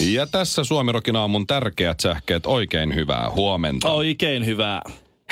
Ja 0.00 0.26
tässä 0.26 0.64
Suomirokin 0.64 1.16
aamun 1.16 1.46
tärkeät 1.46 2.00
sähkeet. 2.00 2.46
Oikein 2.46 2.94
hyvää 2.94 3.30
huomenta. 3.30 3.92
Oikein 3.92 4.46
hyvää. 4.46 4.82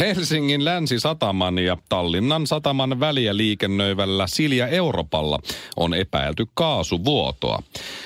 Helsingin 0.01 0.65
Länsi-Sataman 0.65 1.59
ja 1.59 1.77
Tallinnan 1.89 2.47
sataman 2.47 3.01
väliä 3.01 3.37
liikennöivällä 3.37 4.27
Silja 4.27 4.69
Europalla 4.69 5.39
on 5.77 5.95
epäilty 5.95 6.47
kaasuvuotoa. 6.55 7.63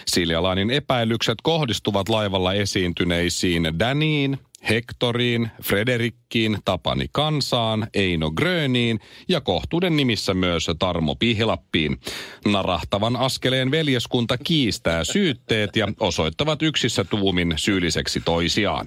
Siljalainin 0.06 0.70
epäilykset 0.70 1.38
kohdistuvat 1.42 2.08
laivalla 2.08 2.52
esiintyneisiin 2.52 3.78
Daniin, 3.78 4.38
Hektoriin, 4.68 5.50
Frederikkiin, 5.62 6.58
Tapani 6.64 7.06
Kansaan, 7.12 7.86
Eino 7.94 8.30
Gröniin 8.30 9.00
ja 9.28 9.40
kohtuuden 9.40 9.96
nimissä 9.96 10.34
myös 10.34 10.66
Tarmo 10.78 11.14
Pihlappiin. 11.14 12.00
Narahtavan 12.44 13.16
askeleen 13.16 13.70
veljeskunta 13.70 14.38
kiistää 14.38 15.04
syytteet 15.04 15.76
ja 15.76 15.88
osoittavat 16.00 16.62
yksissä 16.62 17.04
tuumin 17.04 17.54
syylliseksi 17.56 18.20
toisiaan. 18.20 18.86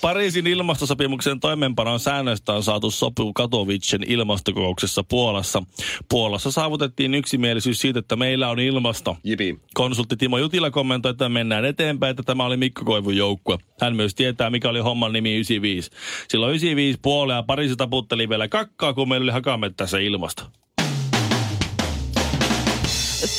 Pariisin 0.00 0.46
ilmastosopimuksen 0.46 1.40
toimeenpanon 1.40 2.00
säännöistä 2.00 2.52
on 2.52 2.62
saatu 2.62 2.90
sopu 2.90 3.32
Katowicen 3.32 4.02
ilmastokokouksessa 4.06 5.04
Puolassa. 5.04 5.62
Puolassa 6.08 6.50
saavutettiin 6.50 7.14
yksimielisyys 7.14 7.80
siitä, 7.80 7.98
että 7.98 8.16
meillä 8.16 8.48
on 8.48 8.60
ilmasto. 8.60 9.16
Jipi. 9.24 9.60
Konsultti 9.74 10.16
Timo 10.16 10.38
Jutila 10.38 10.70
kommentoi, 10.70 11.10
että 11.10 11.28
mennään 11.28 11.64
eteenpäin, 11.64 12.10
että 12.10 12.22
tämä 12.22 12.44
oli 12.44 12.56
Mikko 12.56 12.84
Koivun 12.84 13.16
joukkue. 13.16 13.58
Hän 13.80 13.96
myös 13.96 14.14
tietää, 14.14 14.50
mikä 14.50 14.68
oli 14.68 14.80
homman 14.80 15.12
nimi 15.12 15.32
95. 15.32 15.90
Silloin 16.28 16.50
95 16.50 16.98
puolella 17.02 17.42
Pariisi 17.42 17.76
taputteli 17.76 18.28
vielä 18.28 18.48
kakkaa, 18.48 18.94
kun 18.94 19.08
meillä 19.08 19.24
oli 19.24 19.32
hakamettässä 19.32 19.98
ilmasto. 19.98 20.42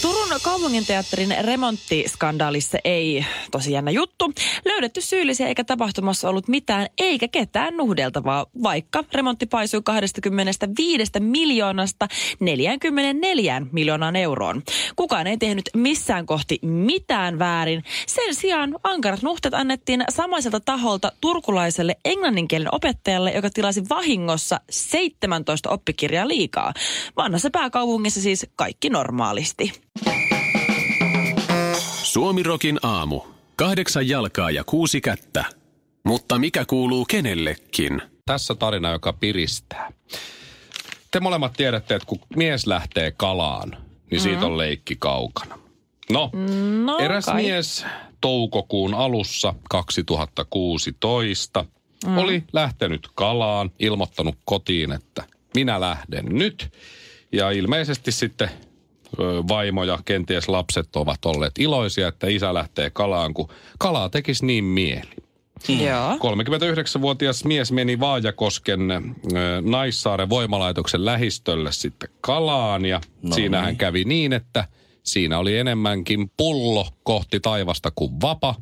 Turun 0.02 0.32
kaupunginteatterin 0.64 1.36
remonttiskandaalissa 1.42 2.78
ei, 2.84 3.26
tosi 3.52 3.72
jännä 3.72 3.92
juttu, 3.92 4.34
löydetty 4.66 5.02
syyllisiä 5.02 5.48
eikä 5.48 5.64
tapahtumassa 5.64 6.30
ollut 6.30 6.48
mitään 6.48 6.88
eikä 6.98 7.28
ketään 7.28 7.78
nuhdeltavaa, 7.78 8.46
vaikka 8.64 9.04
remontti 9.14 9.46
paisui 9.46 9.82
25 9.84 11.12
miljoonasta 11.20 12.08
44 12.40 13.62
miljoonaan 13.72 14.16
euroon. 14.16 14.62
Kukaan 14.96 15.28
ei 15.28 15.38
tehnyt 15.38 15.70
missään 15.76 16.26
kohti 16.26 16.60
mitään 16.62 17.40
väärin. 17.40 17.84
Sen 18.08 18.36
sijaan 18.36 18.76
ankarat 18.84 19.22
nuhtet 19.22 19.54
annettiin 19.54 20.04
samaiselta 20.10 20.60
taholta 20.60 21.12
turkulaiselle 21.22 21.96
englanninkielen 22.06 22.76
opettajalle, 22.76 23.32
joka 23.32 23.50
tilasi 23.50 23.84
vahingossa 23.90 24.60
17 24.70 25.70
oppikirjaa 25.70 26.28
liikaa. 26.28 26.74
Vanhassa 27.18 27.50
pääkaupungissa 27.50 28.22
siis 28.22 28.48
kaikki 28.56 28.90
normaalisti. 28.90 29.72
Suomirokin 32.14 32.80
aamu. 32.84 33.22
Kahdeksan 33.56 34.08
jalkaa 34.08 34.52
ja 34.52 34.64
kuusi 34.64 35.02
kättä. 35.02 35.46
Mutta 36.04 36.40
mikä 36.40 36.66
kuuluu 36.66 37.06
kenellekin? 37.06 38.02
Tässä 38.26 38.56
tarina, 38.56 38.92
joka 38.92 39.14
piristää. 39.14 39.92
Te 41.12 41.20
molemmat 41.20 41.54
tiedätte, 41.54 41.96
että 41.96 42.06
kun 42.06 42.20
mies 42.36 42.68
lähtee 42.68 43.12
kalaan, 43.12 43.78
niin 44.12 44.22
siitä 44.22 44.46
on 44.46 44.58
leikki 44.58 44.96
kaukana. 45.00 45.60
No, 46.12 46.32
No, 46.86 46.98
eräs 46.98 47.26
kai. 47.26 47.36
mies 47.36 47.86
toukokuun 48.22 48.94
alussa 48.94 49.54
2016 49.70 51.66
mm. 52.06 52.18
oli 52.18 52.44
lähtenyt 52.54 53.10
kalaan, 53.16 53.72
ilmoittanut 53.80 54.36
kotiin, 54.46 54.92
että 54.92 55.24
minä 55.56 55.80
lähden 55.80 56.26
nyt. 56.26 56.74
Ja 57.32 57.52
ilmeisesti 57.52 58.12
sitten 58.12 58.50
vaimo 59.48 59.84
ja 59.84 60.00
kenties 60.06 60.48
lapset 60.50 60.96
ovat 60.96 61.26
olleet 61.26 61.52
iloisia, 61.60 62.08
että 62.08 62.28
isä 62.28 62.54
lähtee 62.54 62.90
kalaan, 62.90 63.34
kun 63.34 63.50
kalaa 63.80 64.10
tekisi 64.10 64.46
niin 64.46 64.64
mieli. 64.64 65.10
Joo. 65.68 66.14
39-vuotias 66.14 67.46
mies 67.46 67.72
meni 67.72 68.00
Vaajakosken 68.00 68.92
ö, 68.92 69.02
Naissaaren 69.62 70.30
voimalaitoksen 70.30 71.06
lähistölle 71.06 71.72
sitten 71.72 72.10
kalaan 72.22 72.86
ja 72.86 73.02
no 73.22 73.36
siinä 73.36 73.62
hän 73.62 73.78
kävi 73.78 74.04
niin, 74.04 74.34
että 74.34 74.68
siinä 75.04 75.40
oli 75.40 75.58
enemmänkin 75.58 76.32
pullo 76.38 76.88
kohti 77.04 77.40
taivasta 77.40 77.92
kuin 77.96 78.22
vapa. 78.22 78.56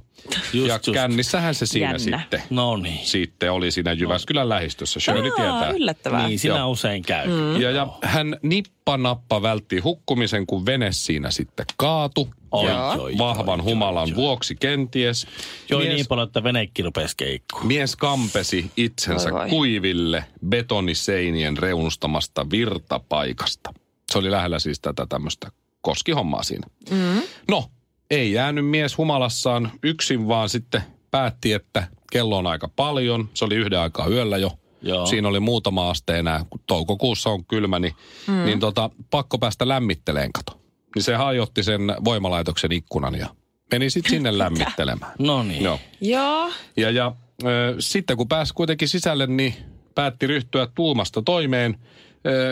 Just, 0.54 0.68
ja 0.68 0.74
just. 0.76 0.94
kännissähän 0.94 1.56
se 1.56 1.66
siinä 1.66 1.86
Jännä. 1.88 2.20
sitten, 2.20 2.44
No 2.50 2.78
niin. 2.78 3.06
sitten 3.06 3.52
oli 3.52 3.72
siinä 3.72 3.94
Jyväskylän 3.94 4.50
lähistössä. 4.50 5.00
Shirley 5.00 5.32
tietää. 5.36 5.70
yllättävää. 5.72 6.28
Niin, 6.28 6.40
sinä 6.40 6.58
Joo. 6.58 6.70
usein 6.72 7.02
käy. 7.04 7.28
Mm. 7.28 7.62
Ja, 7.62 7.72
ja 7.72 7.88
hän 8.04 8.38
nippanappa 8.42 9.42
vältti 9.42 9.80
hukkumisen, 9.80 10.48
kun 10.48 10.66
vene 10.66 10.92
siinä 10.92 11.32
sitten 11.32 11.66
kaatu. 11.78 12.30
Oi, 12.52 12.70
ja 12.70 12.88
oi, 13.00 13.18
vahvan 13.18 13.60
oi, 13.62 13.66
humalan 13.66 14.04
oi, 14.04 14.10
oi. 14.10 14.16
vuoksi 14.16 14.56
kenties. 14.56 15.28
Joi 15.70 15.84
mies, 15.84 15.96
niin 15.96 16.06
paljon, 16.08 16.28
että 16.28 16.44
venekin 16.44 16.86
rupesi 16.86 17.16
mies 17.64 17.96
kampesi 17.96 18.72
itsensä 18.78 19.30
Voi 19.32 19.40
voi. 19.40 19.50
kuiville 19.50 20.26
betoniseinien 20.50 21.58
reunustamasta 21.58 22.50
virtapaikasta. 22.50 23.74
Se 24.12 24.18
oli 24.18 24.32
lähellä 24.32 24.60
siis 24.60 24.80
tätä 24.80 25.06
tämmöistä 25.10 25.52
koskihommaa 25.82 26.44
siinä. 26.44 26.68
Mm. 26.90 27.22
No, 27.50 27.66
ei 28.10 28.32
jäänyt 28.32 28.66
mies 28.66 28.98
humalassaan 28.98 29.72
yksin, 29.84 30.28
vaan 30.28 30.50
sitten 30.50 30.82
päätti, 31.12 31.54
että 31.54 31.88
kello 32.12 32.38
on 32.38 32.48
aika 32.48 32.70
paljon. 32.76 33.30
Se 33.34 33.46
oli 33.46 33.56
yhden 33.56 33.80
aikaa 33.80 34.08
yöllä 34.08 34.38
jo. 34.38 34.52
Joo. 34.82 35.06
Siinä 35.06 35.28
oli 35.28 35.40
muutama 35.40 35.90
aste 35.90 36.20
enää, 36.20 36.46
kun 36.50 36.60
toukokuussa 36.68 37.30
on 37.30 37.46
kylmä, 37.46 37.80
niin, 37.80 37.94
mm. 38.28 38.46
niin 38.46 38.60
tota, 38.60 38.90
pakko 39.10 39.38
päästä 39.38 39.68
lämmitteleen 39.68 40.34
kato. 40.34 40.62
Niin 40.96 41.04
se 41.04 41.16
hajotti 41.16 41.64
sen 41.64 41.82
voimalaitoksen 42.04 42.72
ikkunan 42.72 43.16
ja 43.16 43.28
meni 43.72 43.90
sitten 43.90 44.10
sinne 44.10 44.38
lämmittelemään. 44.38 45.12
No 45.20 45.44
niin. 45.44 45.64
Joo. 45.64 45.80
Joo. 46.02 46.52
Ja, 46.78 46.92
ja 46.92 47.16
ö, 47.44 47.76
sitten 47.80 48.18
kun 48.18 48.28
pääsi 48.28 48.54
kuitenkin 48.54 48.88
sisälle, 48.88 49.28
niin 49.28 49.56
päätti 49.96 50.28
ryhtyä 50.28 50.68
tuumasta 50.76 51.22
toimeen. 51.22 51.78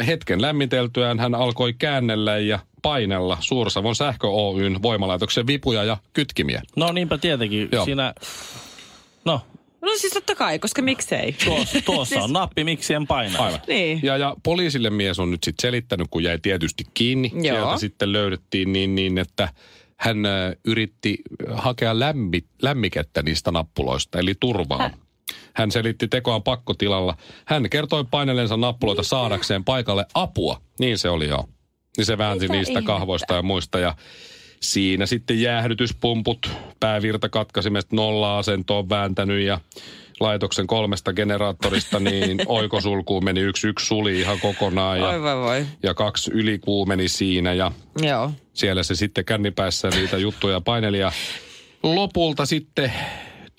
Hetken 0.07 0.41
lämmiteltyään 0.41 1.19
hän 1.19 1.35
alkoi 1.35 1.73
käännellä 1.73 2.37
ja 2.37 2.59
painella 2.81 3.37
Suursavon 3.39 3.95
sähkö 3.95 4.27
Oyn 4.27 4.81
voimalaitoksen 4.81 5.47
vipuja 5.47 5.83
ja 5.83 5.97
kytkimiä. 6.13 6.61
No 6.75 6.91
niinpä 6.91 7.17
tietenkin. 7.17 7.69
Joo. 7.71 7.85
Siinä, 7.85 8.13
no 9.25 9.41
No 9.81 9.91
siis 9.97 10.13
totta 10.13 10.35
kai, 10.35 10.59
koska 10.59 10.81
miksei. 10.81 11.35
tuossa, 11.45 11.81
tuossa 11.85 12.23
on 12.23 12.33
nappi, 12.33 12.63
miksi 12.63 12.93
en 12.93 13.07
paina. 13.07 13.39
Aivan. 13.39 13.59
Niin. 13.67 13.99
Ja, 14.03 14.17
ja 14.17 14.35
poliisille 14.43 14.89
mies 14.89 15.19
on 15.19 15.31
nyt 15.31 15.43
sitten 15.43 15.61
selittänyt, 15.61 16.07
kun 16.09 16.23
jäi 16.23 16.39
tietysti 16.41 16.83
kiinni. 16.93 17.31
Joo. 17.33 17.41
Sieltä 17.43 17.77
sitten 17.77 18.11
löydettiin 18.13 18.73
niin, 18.73 18.95
niin 18.95 19.17
että 19.17 19.49
hän 19.97 20.17
yritti 20.65 21.17
hakea 21.51 21.99
lämmi, 21.99 22.43
lämmikettä 22.61 23.23
niistä 23.23 23.51
nappuloista, 23.51 24.19
eli 24.19 24.35
turvaa. 24.39 24.89
Hän 25.59 25.71
selitti 25.71 26.07
tekoaan 26.07 26.43
pakkotilalla. 26.43 27.17
Hän 27.45 27.69
kertoi 27.69 28.05
painelensa 28.11 28.57
nappuloita 28.57 29.03
saadakseen 29.03 29.63
paikalle 29.63 30.05
apua. 30.13 30.61
Niin 30.79 30.97
se 30.97 31.09
oli 31.09 31.27
joo. 31.27 31.45
Niin 31.97 32.05
se 32.05 32.17
väänsi 32.17 32.45
Mitä 32.47 32.53
niistä 32.53 32.71
ihmettä? 32.71 32.87
kahvoista 32.87 33.33
ja 33.33 33.41
muista. 33.41 33.79
Ja 33.79 33.95
siinä 34.61 35.05
sitten 35.05 35.41
jäähdytyspumput 35.41 36.51
päävirtakatkasimesta 36.79 37.95
nolla-asentoon 37.95 38.89
vääntänyt 38.89 39.45
ja 39.45 39.59
laitoksen 40.19 40.67
kolmesta 40.67 41.13
generaattorista, 41.13 41.99
niin 41.99 42.41
oikosulkuun 42.47 43.23
meni 43.23 43.39
yksi, 43.41 43.67
yksi 43.67 43.85
suli 43.85 44.19
ihan 44.19 44.39
kokonaan 44.39 45.01
Oi 45.01 45.13
ja, 45.13 45.21
voi 45.21 45.35
voi. 45.35 45.65
ja 45.83 45.93
kaksi 45.93 46.31
ylikuumeni 46.33 47.09
siinä 47.09 47.53
ja 47.53 47.71
Joo. 48.01 48.31
siellä 48.53 48.83
se 48.83 48.95
sitten 48.95 49.25
kännipäissä 49.25 49.89
niitä 49.89 50.17
juttuja 50.17 50.61
paineli 50.61 50.99
ja 50.99 51.11
lopulta 51.83 52.45
sitten 52.45 52.93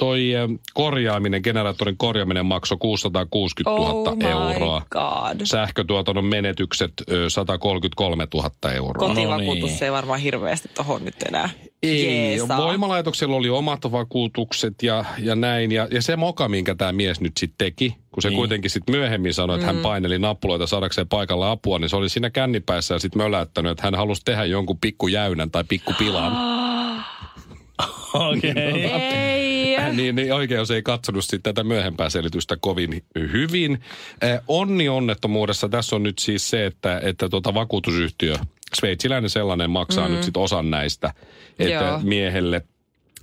toi 0.00 0.32
eh, 0.34 0.48
korjaaminen, 0.74 1.40
generaattorin 1.44 1.96
korjaaminen 1.96 2.46
maksoi 2.46 2.78
660 2.78 3.80
000 3.82 4.10
oh 4.10 4.16
my 4.16 4.24
euroa. 4.24 4.82
god. 4.90 5.40
Sähkötuotannon 5.44 6.24
menetykset 6.24 6.92
ö, 7.10 7.30
133 7.30 8.26
000 8.34 8.50
euroa. 8.72 9.08
Kotivakuutus 9.08 9.60
No 9.62 9.66
niin. 9.76 9.84
ei 9.84 9.92
varmaan 9.92 10.20
hirveästi 10.20 10.68
tohon 10.74 11.04
nyt 11.04 11.22
enää. 11.28 11.50
Ei, 11.82 12.06
jeesaa. 12.06 12.58
voimalaitoksella 12.58 13.36
oli 13.36 13.48
omat 13.50 13.92
vakuutukset 13.92 14.82
ja, 14.82 15.04
ja 15.18 15.34
näin. 15.34 15.72
Ja, 15.72 15.88
ja 15.90 16.02
se 16.02 16.16
moka, 16.16 16.48
minkä 16.48 16.74
tämä 16.74 16.92
mies 16.92 17.20
nyt 17.20 17.32
sitten 17.40 17.58
teki, 17.66 17.96
kun 18.12 18.22
se 18.22 18.28
Niin. 18.28 18.36
kuitenkin 18.36 18.70
sitten 18.70 18.94
myöhemmin 18.96 19.34
sanoi, 19.34 19.56
että 19.56 19.66
hän 19.66 19.76
paineli 19.78 20.18
nappuloita 20.18 20.66
saadakseen 20.66 21.08
paikalla 21.08 21.50
apua, 21.50 21.78
niin 21.78 21.88
se 21.88 21.96
oli 21.96 22.08
siinä 22.08 22.30
kännipäissä 22.30 22.94
ja 22.94 22.98
sitten 22.98 23.22
möläyttänyt, 23.22 23.70
että 23.72 23.82
hän 23.82 23.94
halusi 23.94 24.22
tehdä 24.24 24.44
jonkun 24.44 24.78
pikkujäynän 24.80 25.50
tai 25.50 25.64
pikkupilan. 25.68 26.32
Okei. 28.14 28.52
Ei. 28.56 29.39
Niin, 29.96 30.14
niin 30.14 30.34
oikeus 30.34 30.70
ei 30.70 30.82
katsonut 30.82 31.24
sitten 31.24 31.54
tätä 31.54 31.64
myöhempää 31.64 32.10
selitystä 32.10 32.56
kovin 32.60 33.04
hyvin. 33.32 33.80
Eh, 34.22 34.40
onni 34.48 34.88
onnettomuudessa 34.88 35.68
tässä 35.68 35.96
on 35.96 36.02
nyt 36.02 36.18
siis 36.18 36.50
se, 36.50 36.66
että, 36.66 37.00
että 37.04 37.28
tuota 37.28 37.54
vakuutusyhtiö, 37.54 38.34
sveitsiläinen 38.74 39.30
sellainen, 39.30 39.70
maksaa 39.70 40.08
mm. 40.08 40.14
nyt 40.14 40.22
sitten 40.22 40.42
osan 40.42 40.70
näistä, 40.70 41.14
että 41.58 41.84
Joo. 41.84 42.00
miehelle, 42.02 42.62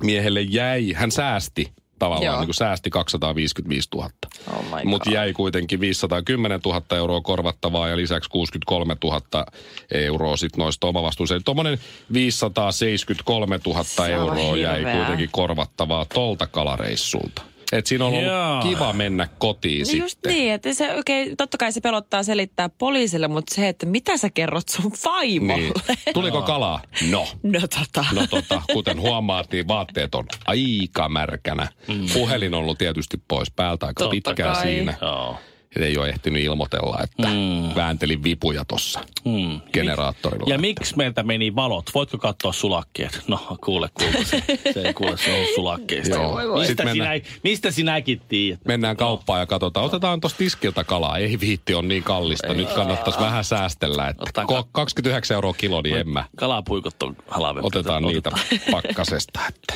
miehelle 0.04 0.42
jäi, 0.42 0.94
hän 0.94 1.12
säästi 1.12 1.72
tavallaan, 2.00 2.26
Joo. 2.26 2.40
niin 2.40 2.48
kuin 2.48 2.56
säästi 2.56 2.90
255 2.90 3.90
000. 3.96 4.10
Oh 4.58 4.66
Mutta 4.84 5.10
jäi 5.10 5.34
kuitenkin 5.34 5.80
510 5.80 6.60
000 6.66 6.82
euroa 6.98 7.22
korvattavaa 7.22 7.88
ja 7.88 7.98
lisäksi 7.98 8.30
63 8.30 8.96
000 9.04 9.46
euroa 9.92 10.38
sitten 10.38 10.60
noista 10.60 10.88
omavastuuseen. 10.88 11.44
Tuommoinen 11.44 11.80
573 12.14 13.60
000 13.66 13.84
Se 13.84 14.02
on 14.02 14.10
euroa 14.10 14.58
jäi 14.58 14.84
kuitenkin 14.84 15.30
korvattavaa 15.32 16.06
tolta 16.06 16.48
kalareissulta. 16.48 17.42
Et 17.72 17.86
siinä 17.88 18.06
on 18.06 18.14
ollut 18.14 18.26
Jaa. 18.26 18.62
kiva 18.62 18.94
mennä 18.94 19.28
kotiin 19.38 19.88
Niin 19.88 20.00
just 20.00 20.12
sitten. 20.12 20.34
niin, 20.34 20.54
että 20.54 20.74
se 20.74 20.94
okay, 20.96 21.36
totta 21.38 21.58
kai 21.58 21.72
se 21.72 21.82
pelottaa 21.82 22.24
selittää 22.24 22.70
poliisille, 22.70 23.28
mutta 23.28 23.56
se, 23.56 23.68
että 23.68 23.86
mitä 23.86 24.18
sä 24.18 24.30
kerrot 24.30 24.70
sun 24.70 24.92
vaimolle. 25.06 25.62
Niin. 25.64 25.74
Tuliko 26.14 26.42
kalaa? 26.42 26.82
No. 27.10 27.28
No 27.44 27.60
tota. 27.60 28.06
No 28.14 28.28
tota, 28.28 28.62
kuten 28.74 29.02
huomaat, 29.02 29.52
niin 29.52 29.68
vaatteet 29.68 30.16
on 30.16 30.26
aika 30.46 31.10
märkänä. 31.10 31.68
Mm. 31.88 32.06
Puhelin 32.14 32.54
on 32.54 32.60
ollut 32.60 32.78
tietysti 32.78 33.22
pois 33.28 33.52
päältä 33.52 33.86
aika 33.86 34.04
Totta 34.04 34.12
pitkään 34.12 34.54
kai. 34.54 34.64
siinä. 34.64 34.94
Joo. 35.02 35.38
Ei 35.76 35.98
ole 35.98 36.10
ehtinyt 36.10 36.44
ilmoitella, 36.44 37.00
että 37.04 37.28
mm. 37.28 37.76
vääntelin 37.76 38.24
vipuja 38.24 38.66
tuossa 38.66 39.00
Mm. 39.26 39.62
generaattorilla. 39.74 40.46
Ja 40.54 40.58
miksi 40.58 40.98
meiltä 40.98 41.24
meni 41.24 41.56
valot? 41.56 41.90
Voitko 41.96 42.18
katsoa 42.18 42.54
sulakkeet? 42.54 43.22
No, 43.28 43.58
kuule, 43.64 43.90
kuule. 43.94 44.26
Se, 44.26 44.44
se 44.74 44.82
ei 44.82 44.94
kuule, 44.94 45.18
se 45.18 45.34
on 45.42 45.46
sulakkeista. 45.56 46.16
Joo. 46.16 46.32
Voi 46.34 46.48
voi. 46.50 46.60
Mistä, 46.60 46.68
Sitten 46.68 46.92
sinä, 46.92 47.10
mistä 47.44 47.72
sinäkin 47.72 48.22
tiedät? 48.28 48.60
Mennään 48.66 48.98
kauppaan 48.98 49.40
ja 49.40 49.46
katsotaan, 49.46 49.86
otetaan 49.86 50.22
tuosta 50.22 50.38
tiskiltä 50.38 50.84
kalaa. 50.84 51.18
Ei 51.18 51.40
viitti, 51.40 51.74
on 51.74 51.88
niin 51.88 52.04
kallista. 52.04 52.54
Nyt 52.54 52.70
kannattaisi 52.74 53.20
vähän 53.20 53.44
säästellä. 53.44 54.08
Että 54.08 54.44
ko- 54.44 54.68
29 54.72 55.36
euroa 55.36 55.54
kilo, 55.54 55.82
niin 55.82 55.98
en 55.98 56.10
mä. 56.10 56.26
Kalapuikot 56.36 57.04
on 57.04 57.16
halvempi. 57.28 57.68
Otetaan 57.68 58.04
niitä 58.04 58.32
pakkasesta. 58.72 59.40
Että. 59.50 59.74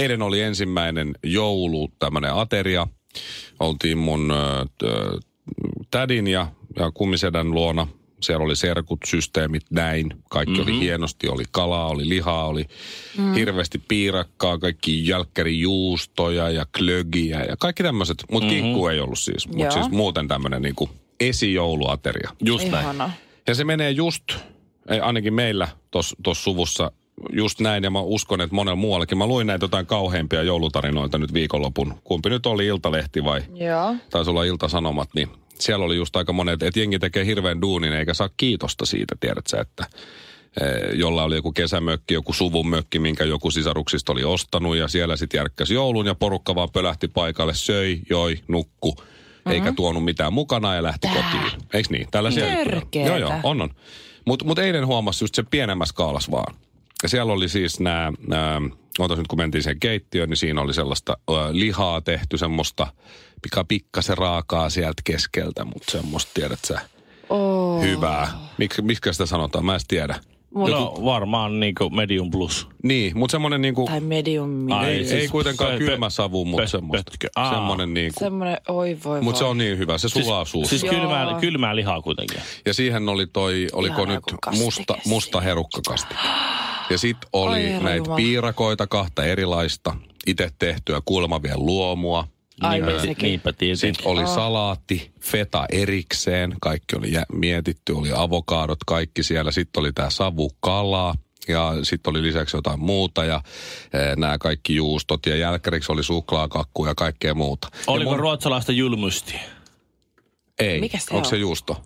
Eilen 0.00 0.22
oli 0.22 0.40
ensimmäinen 0.40 1.12
joulu, 1.22 1.88
tämmöinen 1.98 2.34
ateria. 2.34 2.86
Oltiin 3.60 3.98
mun 3.98 4.32
t- 4.78 5.24
tädin 5.90 6.26
ja, 6.26 6.46
ja 6.78 6.90
kummisedän 6.90 7.50
luona. 7.50 7.86
Siellä 8.20 8.44
oli 8.44 8.56
serkut, 8.56 9.00
systeemit, 9.06 9.62
näin. 9.70 10.10
Kaikki 10.30 10.60
mm-hmm. 10.60 10.74
oli 10.74 10.80
hienosti, 10.80 11.28
oli 11.28 11.44
kalaa, 11.50 11.88
oli 11.88 12.08
lihaa, 12.08 12.46
oli 12.46 12.64
mm. 13.18 13.34
hirveästi 13.34 13.82
piirakkaa, 13.88 14.58
kaikki 14.58 15.08
jälkkärijuustoja 15.08 16.50
ja 16.50 16.66
klögiä 16.78 17.44
ja 17.44 17.56
kaikki 17.56 17.82
tämmöiset. 17.82 18.24
Mutta 18.30 18.48
mm-hmm. 18.48 18.62
kinkku 18.62 18.86
ei 18.86 19.00
ollut 19.00 19.18
siis. 19.18 19.48
Mutta 19.48 19.74
siis 19.74 19.90
muuten 19.90 20.28
tämmöinen 20.28 20.62
niinku 20.62 20.90
esijouluateria. 21.20 22.30
Just 22.44 22.68
näin. 22.68 22.84
Ihana. 22.84 23.10
Ja 23.48 23.54
se 23.54 23.64
menee 23.64 23.90
just, 23.90 24.24
ainakin 25.02 25.34
meillä 25.34 25.68
tuossa 25.90 26.34
suvussa, 26.34 26.92
just 27.32 27.60
näin, 27.60 27.84
ja 27.84 27.90
mä 27.90 28.00
uskon, 28.00 28.40
että 28.40 28.54
monella 28.54 28.76
muuallakin. 28.76 29.18
Mä 29.18 29.26
luin 29.26 29.46
näitä 29.46 29.64
jotain 29.64 29.86
kauheimpia 29.86 30.42
joulutarinoita 30.42 31.18
nyt 31.18 31.34
viikonlopun. 31.34 31.94
Kumpi 32.04 32.30
nyt 32.30 32.46
oli 32.46 32.66
Iltalehti 32.66 33.24
vai 33.24 33.42
Joo. 33.54 33.94
taisi 34.10 34.30
olla 34.30 34.44
Iltasanomat, 34.44 35.08
niin 35.14 35.28
siellä 35.58 35.84
oli 35.84 35.96
just 35.96 36.16
aika 36.16 36.32
monet, 36.32 36.62
että 36.62 36.80
jengi 36.80 36.98
tekee 36.98 37.26
hirveän 37.26 37.60
duunin 37.60 37.92
eikä 37.92 38.14
saa 38.14 38.28
kiitosta 38.36 38.86
siitä, 38.86 39.14
tiedät 39.20 39.46
sä, 39.46 39.60
että 39.60 39.86
eh, 40.60 40.98
jolla 40.98 41.24
oli 41.24 41.34
joku 41.34 41.52
kesämökki, 41.52 42.14
joku 42.14 42.32
suvun 42.32 42.68
mökki, 42.68 42.98
minkä 42.98 43.24
joku 43.24 43.50
sisaruksista 43.50 44.12
oli 44.12 44.24
ostanut 44.24 44.76
ja 44.76 44.88
siellä 44.88 45.16
sitten 45.16 45.38
järkkäsi 45.38 45.74
joulun 45.74 46.06
ja 46.06 46.14
porukka 46.14 46.54
vaan 46.54 46.70
pölähti 46.72 47.08
paikalle, 47.08 47.54
söi, 47.54 48.00
joi, 48.10 48.38
nukku, 48.48 48.94
mm-hmm. 48.94 49.52
eikä 49.52 49.72
tuonut 49.72 50.04
mitään 50.04 50.32
mukana 50.32 50.74
ja 50.74 50.82
lähti 50.82 51.08
Tää. 51.08 51.16
kotiin. 51.16 51.62
Eiks 51.74 51.90
niin? 51.90 52.08
Tällaisia. 52.10 52.46
Joo, 53.06 53.16
joo, 53.16 53.32
on, 53.42 53.62
on. 53.62 53.70
Mutta 54.26 54.44
mut 54.44 54.58
eilen 54.58 54.86
huomasi 54.86 55.24
just 55.24 55.34
se 55.34 55.42
pienemmässä 55.50 55.92
skaalas 55.92 56.30
vaan. 56.30 56.54
Ja 57.02 57.08
siellä 57.08 57.32
oli 57.32 57.48
siis 57.48 57.80
nämä, 57.80 58.12
ootas 58.98 59.18
nyt 59.18 59.26
kun 59.28 59.38
mentiin 59.38 59.62
siihen 59.62 59.80
keittiöön, 59.80 60.28
niin 60.28 60.36
siinä 60.36 60.60
oli 60.60 60.74
sellaista 60.74 61.16
ö, 61.30 61.32
lihaa 61.52 62.00
tehty, 62.00 62.38
semmoista 62.38 62.86
pika 63.42 63.64
pikkasen 63.64 64.18
raakaa 64.18 64.70
sieltä 64.70 65.02
keskeltä, 65.04 65.64
mutta 65.64 65.92
semmoista, 65.92 66.30
tiedät 66.34 66.58
sä, 66.66 66.80
Oh. 67.30 67.82
hyvää. 67.82 68.28
Mik, 68.58 68.74
miksi 68.80 69.12
sitä 69.12 69.26
sanotaan, 69.26 69.64
mä 69.64 69.74
en 69.74 69.80
tiedä. 69.88 70.14
No 70.54 70.94
varmaan 71.04 71.60
niinku 71.60 71.90
medium 71.90 72.30
plus. 72.30 72.68
Niin, 72.82 73.18
mutta 73.18 73.32
semmoinen 73.32 73.62
niinku, 73.62 73.84
Tai 73.86 74.00
medium. 74.00 74.70
Ai, 74.72 74.90
ei, 74.90 74.98
siis 75.04 75.12
ei 75.22 75.28
kuitenkaan 75.28 75.74
pö- 75.74 75.78
kylmä 75.78 76.10
savu, 76.10 76.44
mutta 76.44 76.66
semmoista. 76.66 77.10
pötkö. 77.10 77.28
Semmoinen 77.50 77.94
niinku, 77.94 78.20
Semmoinen, 78.20 78.58
oi 78.68 78.98
voi 79.04 79.20
mutta 79.20 79.38
se 79.38 79.44
on 79.44 79.58
niin 79.58 79.78
hyvä, 79.78 79.98
se 79.98 80.08
sulaa 80.08 80.44
Siis, 80.44 80.52
suussa. 80.52 80.78
siis 80.78 80.84
kylmää, 80.90 81.26
kylmää 81.40 81.76
lihaa 81.76 82.02
kuitenkin. 82.02 82.40
Ja 82.66 82.74
siihen 82.74 83.08
oli 83.08 83.26
toi, 83.26 83.66
oliko 83.72 84.02
Ihanaa, 84.02 84.14
nyt 84.14 84.58
musta, 84.58 84.96
musta 85.06 85.40
herukkakastike. 85.40 86.20
Ja 86.90 86.98
sit 86.98 87.16
oli 87.32 87.56
Oi, 87.56 87.62
herra 87.64 87.80
näitä 87.84 87.96
jumala. 87.96 88.16
piirakoita, 88.16 88.86
kahta 88.86 89.24
erilaista, 89.24 89.96
itse 90.26 90.50
tehtyä 90.58 91.00
kuulemma 91.04 91.42
vielä 91.42 91.58
luomua. 91.58 92.28
Ai, 92.60 92.80
niinpä, 92.80 93.00
sekin. 93.00 93.26
niinpä 93.28 93.52
tietenkin. 93.52 93.76
Sitten 93.76 94.06
oli 94.06 94.26
salaatti, 94.26 95.12
feta 95.20 95.66
erikseen, 95.72 96.54
kaikki 96.60 96.96
oli 96.96 97.12
jä- 97.12 97.26
mietitty, 97.32 97.92
oli 97.92 98.10
avokadot, 98.14 98.78
kaikki 98.86 99.22
siellä. 99.22 99.50
Sitten 99.52 99.80
oli 99.80 99.92
tämä 99.92 100.10
savukala 100.10 101.14
ja 101.48 101.72
sitten 101.82 102.10
oli 102.10 102.22
lisäksi 102.22 102.56
jotain 102.56 102.80
muuta 102.80 103.24
ja 103.24 103.42
e, 103.92 104.16
nämä 104.16 104.38
kaikki 104.38 104.74
juustot 104.76 105.26
ja 105.26 105.36
jälkkäriksi 105.36 105.92
oli 105.92 106.02
suklaakakku 106.02 106.86
ja 106.86 106.94
kaikkea 106.94 107.34
muuta. 107.34 107.68
Oliko 107.86 108.10
mun- 108.10 108.18
ruotsalaista 108.20 108.72
julmusti? 108.72 109.34
Ei, 110.58 110.80
Mikä 110.80 110.98
se 110.98 111.04
onko 111.10 111.18
on? 111.18 111.30
se 111.30 111.36
juusto? 111.36 111.82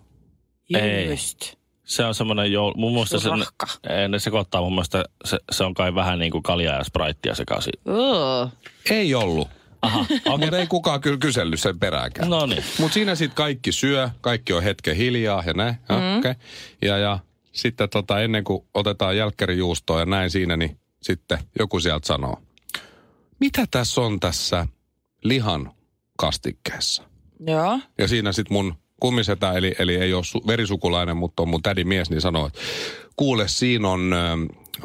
Ei. 0.73 1.15
Se 1.85 2.05
on 2.05 2.15
semmoinen 2.15 2.51
jo, 2.51 2.73
mun 2.75 2.93
mielestä 2.93 3.19
se, 3.19 3.29
ei, 3.89 4.09
ne 4.09 4.19
sekoittaa 4.19 4.61
mun 4.61 4.73
mielestä, 4.73 5.05
se, 5.25 5.39
se 5.51 5.63
on 5.63 5.73
kai 5.73 5.95
vähän 5.95 6.19
niin 6.19 6.31
kuin 6.31 6.43
kaljaa 6.43 6.77
ja 6.77 6.83
spraittia 6.83 7.35
sekaisin. 7.35 7.73
Uh. 7.85 8.51
Ei 8.89 9.15
ollut. 9.15 9.47
Aha, 9.81 9.99
Okay. 10.25 10.37
Mutta 10.37 10.57
ei 10.57 10.67
kukaan 10.67 11.01
kyllä 11.01 11.17
kysellyt 11.17 11.59
sen 11.59 11.79
peräänkään. 11.79 12.29
No 12.29 12.45
niin. 12.45 12.63
Mutta 12.79 12.93
siinä 12.93 13.15
sitten 13.15 13.35
kaikki 13.35 13.71
syö, 13.71 14.09
kaikki 14.21 14.53
on 14.53 14.63
hetken 14.63 14.95
hiljaa 14.95 15.43
ja 15.45 15.53
näin. 15.53 15.75
Ja, 15.89 15.95
mm. 15.95 16.17
okay. 16.17 16.35
ja, 16.81 16.97
ja 16.97 17.19
sitten 17.51 17.89
tota, 17.89 18.21
ennen 18.21 18.43
kuin 18.43 18.65
otetaan 18.73 19.17
jälkkärijuustoa 19.17 19.99
ja 19.99 20.05
näin 20.05 20.29
siinä, 20.29 20.57
niin 20.57 20.79
sitten 21.01 21.39
joku 21.59 21.79
sieltä 21.79 22.07
sanoo, 22.07 22.41
mitä 23.39 23.65
tässä 23.71 24.01
on 24.01 24.19
tässä 24.19 24.67
lihan 25.23 25.71
kastikkeessa? 26.17 27.03
Joo. 27.39 27.79
Ja 27.97 28.07
siinä 28.07 28.31
sitten 28.31 28.53
mun 28.53 28.75
kummisetä, 29.05 29.53
eli, 29.53 29.75
eli 29.79 29.95
ei 29.95 30.13
ole 30.13 30.23
su- 30.23 30.47
verisukulainen, 30.47 31.17
mutta 31.17 31.43
on 31.43 31.49
mun 31.49 31.61
tädin 31.63 31.87
mies, 31.87 32.09
niin 32.09 32.21
sanoo, 32.21 32.47
että 32.47 32.59
kuule, 33.15 33.47
siinä 33.47 33.89
on 33.89 34.13
ö, 34.13 34.17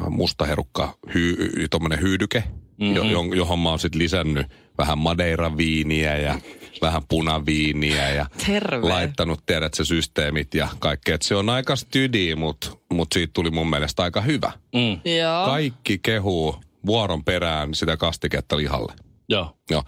mustaherukka, 0.09 0.97
hy, 1.13 1.35
tommonen 1.71 2.01
hyydyke, 2.01 2.43
mm-hmm. 2.77 2.95
jo, 2.95 3.03
jo, 3.03 3.23
johon 3.23 3.59
mä 3.59 3.69
oon 3.69 3.79
sitten 3.79 3.99
lisännyt 4.01 4.45
vähän 4.77 4.97
madeiraviiniä 4.97 6.17
ja 6.17 6.39
vähän 6.81 7.01
punaviiniä 7.09 8.09
ja 8.09 8.25
Terve. 8.45 8.87
laittanut, 8.89 9.45
tiedät 9.45 9.73
se 9.73 9.85
systeemit 9.85 10.53
ja 10.53 10.67
kaikkea. 10.79 11.15
Et 11.15 11.21
se 11.21 11.35
on 11.35 11.49
aika 11.49 11.75
stydi, 11.75 12.35
mutta 12.35 12.71
mut 12.93 13.07
siitä 13.13 13.31
tuli 13.33 13.51
mun 13.51 13.69
mielestä 13.69 14.03
aika 14.03 14.21
hyvä. 14.21 14.51
Mm, 14.75 15.11
Joo. 15.19 15.45
Kaikki 15.45 15.99
kehuu 16.03 16.55
vuoron 16.85 17.23
perään 17.23 17.73
sitä 17.73 17.97
kastiketta 17.97 18.57
lihalle. 18.57 18.93
joo. 19.29 19.57
Joo. 19.69 19.83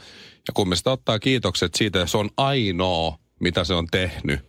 Ja 0.47 0.53
kun 0.53 0.69
me 0.69 0.75
sitä 0.75 0.91
ottaa 0.91 1.19
kiitokset 1.19 1.75
siitä, 1.75 1.99
että 1.99 2.11
se 2.11 2.17
on 2.17 2.29
ainoa, 2.37 3.17
mitä 3.43 3.63
se 3.63 3.73
on 3.73 3.87
tehnyt 3.91 4.39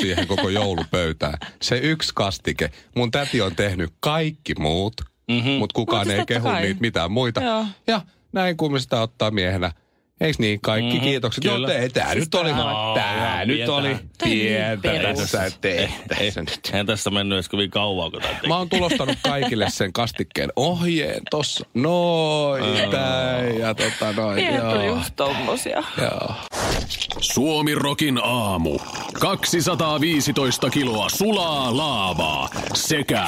siihen 0.00 0.26
koko 0.26 0.48
joulupöytään. 0.48 1.38
Se 1.62 1.78
yksi 1.78 2.12
kastike. 2.14 2.70
Mun 2.96 3.10
täti 3.10 3.40
on 3.40 3.56
tehnyt 3.56 3.92
kaikki 4.00 4.54
muut, 4.58 4.94
mm-hmm. 5.28 5.50
mutta 5.50 5.74
kukaan 5.74 6.06
Mutta 6.06 6.14
ei 6.20 6.26
kehu 6.26 6.48
kai. 6.48 6.62
niitä 6.62 6.80
mitään 6.80 7.12
muita. 7.12 7.42
Joo. 7.42 7.66
Ja 7.86 8.00
näin 8.32 8.56
sitä 8.80 9.00
ottaa 9.00 9.30
miehenä, 9.30 9.72
Eiks 10.24 10.38
niin? 10.38 10.60
Kaikki 10.60 10.94
Mhm, 10.94 11.04
kiitokset. 11.04 11.44
kyllä. 11.44 11.72
Joo, 11.72 11.88
tää 11.88 12.14
nyt 12.14 12.34
oli, 12.34 12.52
No, 12.52 12.92
tää 12.94 13.44
nyt 13.44 13.56
pientä. 13.56 13.72
oli 13.72 13.88
niin 13.88 14.00
pientä 14.82 14.82
perus. 14.82 15.18
tässä 15.32 15.42
nyt. 16.40 16.60
Eihän 16.72 16.86
tässä 16.86 17.10
mennyt 17.10 17.36
edes 17.36 17.48
kovin 17.48 17.70
kauan, 17.70 18.10
kun 18.10 18.22
tämä 18.22 18.34
Mä 18.48 18.56
oon 18.56 18.68
tulostanut 18.68 19.18
kaikille 19.22 19.70
sen 19.70 19.92
kastikkeen 19.92 20.50
ohjeen 20.56 21.22
tossa. 21.30 21.66
Noin, 21.74 22.64
näin 22.92 23.58
ja 23.60 23.74
tota 23.74 24.12
noin. 24.12 24.54
Joo. 24.54 24.82
just 24.96 25.16
tommosia. 25.16 25.82
Joo. 26.02 26.34
Suomi 27.20 27.74
Rokin 27.74 28.20
aamu. 28.24 28.78
215 29.20 30.70
kiloa 30.70 31.08
sulaa 31.08 31.76
laavaa 31.76 32.48
sekä 32.74 33.24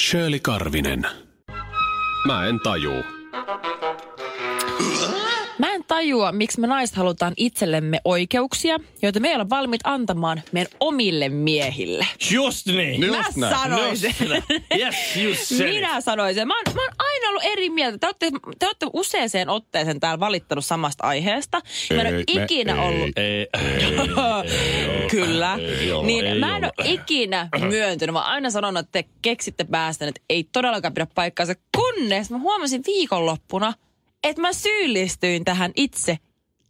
Shirley 0.00 0.40
Karvinen. 0.40 1.06
Mä 2.26 2.46
en 2.46 2.60
tajuu. 2.60 3.02
Tajua, 5.88 6.32
miksi 6.32 6.60
me 6.60 6.66
naiset 6.66 6.96
halutaan 6.96 7.32
itsellemme 7.36 8.00
oikeuksia, 8.04 8.78
joita 9.02 9.20
me 9.20 9.28
ei 9.28 9.36
ole 9.36 9.50
valmiit 9.50 9.80
antamaan 9.84 10.42
meidän 10.52 10.72
omille 10.80 11.28
miehille. 11.28 12.06
Just 12.30 12.66
niin. 12.66 13.00
Just 13.02 13.36
Mä 13.36 13.48
näin. 13.50 13.58
sanoisin. 13.60 14.14
Just 14.20 14.30
näin. 14.30 14.42
Yes, 14.78 14.94
you 15.16 15.34
said 15.34 15.68
it. 15.68 15.74
Minä 15.74 16.00
sanoisin. 16.00 16.48
Mä 16.48 16.54
oon, 16.54 16.74
mä 16.74 16.80
oon 16.82 16.92
aina 16.98 17.28
ollut 17.28 17.42
eri 17.44 17.70
mieltä. 17.70 17.98
Te 17.98 18.06
olette, 18.06 18.30
te 18.58 18.66
olette 18.66 18.86
useaseen 18.92 19.48
otteeseen 19.48 20.00
täällä 20.00 20.20
valittanut 20.20 20.64
samasta 20.64 21.06
aiheesta. 21.06 21.60
Mä 21.94 22.02
en 22.02 22.14
ole 22.14 22.24
Ei, 22.28 22.34
me- 22.34 22.42
ikinä 22.44 22.72
ei. 22.72 22.78
ollut... 22.88 23.10
Ei, 23.18 23.46
ei, 23.62 25.08
Kyllä. 25.10 25.58
ei 25.80 25.92
olla, 25.92 26.06
niin 26.06 26.26
ei 26.26 26.38
mä 26.38 26.56
en 26.56 26.64
ole 26.64 26.72
ikinä 26.84 27.48
myöntynyt. 27.68 28.12
Mä 28.12 28.18
oon 28.20 28.28
aina 28.30 28.50
sanonut, 28.50 28.78
että 28.80 28.92
te 29.02 29.08
keksitte 29.22 29.64
päästä, 29.64 30.06
että 30.06 30.20
ei 30.30 30.44
todellakaan 30.52 30.94
pidä 30.94 31.06
paikkaansa. 31.14 31.54
Kunnes 31.76 32.30
mä 32.30 32.38
huomasin 32.38 32.82
viikonloppuna, 32.86 33.72
että 34.24 34.42
mä 34.42 34.52
syyllistyin 34.52 35.44
tähän 35.44 35.72
itse 35.76 36.18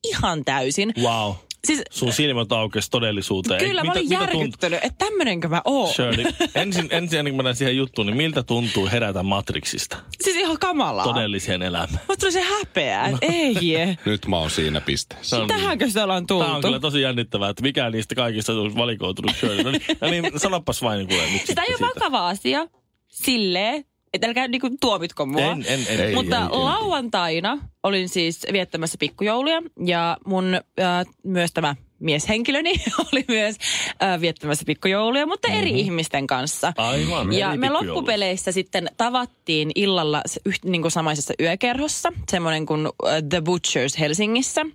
ihan 0.05 0.45
täysin. 0.45 0.93
Wow. 1.03 1.33
Siis 1.67 1.83
Sun 1.91 2.13
silmät 2.13 2.53
aukesi 2.53 2.91
todellisuuteen. 2.91 3.61
kyllä 3.65 3.85
mä 3.85 3.91
Mitä- 3.91 3.99
olin 3.99 4.09
mitä 4.09 4.25
tunt- 4.25 4.35
järkyttynyt, 4.37 4.81
että 4.85 5.05
tämmönenkö 5.07 5.49
mä 5.49 5.63
oon. 5.65 5.95
Shirley, 5.95 6.25
ensin, 6.55 6.89
ensin 6.91 7.19
ennen 7.19 7.33
kuin 7.33 7.37
mennään 7.37 7.57
siihen 7.57 7.77
juttuun, 7.77 8.07
niin 8.07 8.17
miltä 8.17 8.43
tuntuu 8.43 8.89
herätä 8.93 9.23
Matrixista 9.23 9.97
Siis 10.21 10.37
ihan 10.37 10.59
kamalaa. 10.59 11.05
todelliseen 11.05 11.63
elämään? 11.63 12.01
Mä 12.09 12.17
tuli 12.21 12.33
se 12.33 12.41
häpeä, 12.43 13.05
että 13.07 13.19
ei. 13.27 13.55
Nyt 14.05 14.27
mä 14.27 14.39
oon 14.39 14.51
siinä 14.51 14.81
pisteessä. 14.81 15.37
No 15.37 15.43
niin. 15.47 15.49
Tähänkö 15.61 15.91
se 15.91 16.03
ollaan 16.03 16.27
tultu? 16.27 16.45
Tämä 16.45 16.57
on 16.57 16.63
kyllä 16.63 16.81
tosi 16.81 17.01
jännittävää, 17.01 17.51
että 17.51 17.63
mikä 17.63 17.91
niistä 17.91 18.15
kaikista 18.15 18.53
olisi 18.53 18.77
valikoitunut 18.77 19.37
Shirley. 19.37 19.63
No 19.65 19.71
niin, 19.71 19.83
no 20.01 20.09
niin 20.11 20.41
sanopas 20.41 20.83
vain 20.83 21.09
kuule 21.09 21.23
Sitä 21.45 21.63
ei 21.63 21.75
ole 21.81 21.89
vakava 21.95 22.29
asia 22.29 22.67
silleen, 23.09 23.85
että 24.13 24.27
älkää 24.27 24.49
niinku 24.49 24.71
tuomitko 24.81 25.27
mua. 25.27 25.41
En, 25.41 25.65
en, 25.69 25.81
en. 25.89 26.01
Ei, 26.01 26.15
Mutta 26.15 26.37
ei, 26.37 26.43
ei. 26.43 26.49
lauantaina 26.59 27.59
olin 27.83 28.09
siis 28.09 28.47
viettämässä 28.53 28.97
pikkujouluja 29.01 29.63
ja 29.87 30.17
mun 30.27 30.55
äh, 30.55 31.07
myös 31.25 31.53
tämä 31.53 31.75
mieshenkilöni 31.99 32.73
oli 33.13 33.25
myös 33.29 33.57
äh, 34.03 34.21
viettämässä 34.21 34.65
pikkujouluja, 34.67 35.27
mutta 35.27 35.49
eri 35.49 35.71
Mhm. 35.71 35.79
ihmisten 35.79 36.27
kanssa. 36.27 36.73
Aivan, 36.77 37.33
Ja 37.33 37.57
me 37.57 37.71
loppupeleissä 37.71 38.53
sitten 38.53 38.89
tavattiin 38.97 39.71
illalla 39.75 40.23
yht, 40.47 40.65
niin 40.65 40.83
kuin 40.83 40.93
samaisessa 40.93 41.35
yökerhossa, 41.41 42.13
semmoinen 42.31 42.67
kuin 42.67 42.87
äh, 42.87 43.23
The 43.29 43.41
Butchers 43.41 43.99
Helsingissä. 43.99 44.67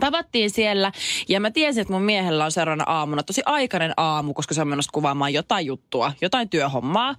Tavattiin 0.00 0.50
siellä 0.50 0.92
ja 1.28 1.40
mä 1.40 1.50
tiesin, 1.50 1.80
että 1.80 1.92
mun 1.92 2.02
miehellä 2.02 2.44
on 2.44 2.52
seuraavana 2.52 2.84
aamuna 2.86 3.22
tosi 3.22 3.42
aikainen 3.46 3.92
aamu, 3.96 4.34
koska 4.34 4.54
se 4.54 4.60
on 4.60 4.68
menossa 4.68 4.92
kuvaamaan 4.92 5.32
jotain 5.32 5.66
juttua, 5.66 6.12
jotain 6.20 6.48
työhommaa. 6.48 7.14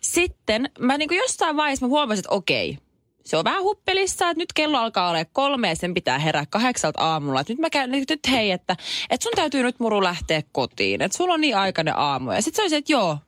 Sitten 0.00 0.70
mä 0.78 0.98
niin 0.98 1.08
kuin 1.08 1.18
jossain 1.18 1.56
vaiheessa 1.56 1.86
mä 1.86 1.90
huomasin, 1.90 2.20
että 2.20 2.34
okei, 2.34 2.78
se 3.24 3.36
on 3.36 3.44
vähän 3.44 3.62
huppelissa, 3.62 4.30
että 4.30 4.40
nyt 4.40 4.52
kello 4.52 4.78
alkaa 4.78 5.10
olla 5.10 5.24
kolme 5.24 5.68
ja 5.68 5.76
sen 5.76 5.94
pitää 5.94 6.18
herää 6.18 6.46
kahdeksalta 6.50 7.02
aamulla. 7.02 7.40
Että 7.40 7.52
nyt 7.52 7.60
mä 7.60 7.70
käyn, 7.70 7.90
nyt 7.90 8.20
hei, 8.30 8.50
että, 8.50 8.76
että 9.10 9.24
sun 9.24 9.32
täytyy 9.36 9.62
nyt 9.62 9.80
muru 9.80 10.02
lähteä 10.02 10.42
kotiin, 10.52 11.02
että 11.02 11.16
sulla 11.16 11.34
on 11.34 11.40
niin 11.40 11.56
aikainen 11.56 11.98
aamu. 11.98 12.32
Ja 12.32 12.42
sitten 12.42 12.56
se 12.56 12.62
oli 12.62 12.70
se, 12.70 12.76
että 12.76 12.92
joo, 12.92 13.18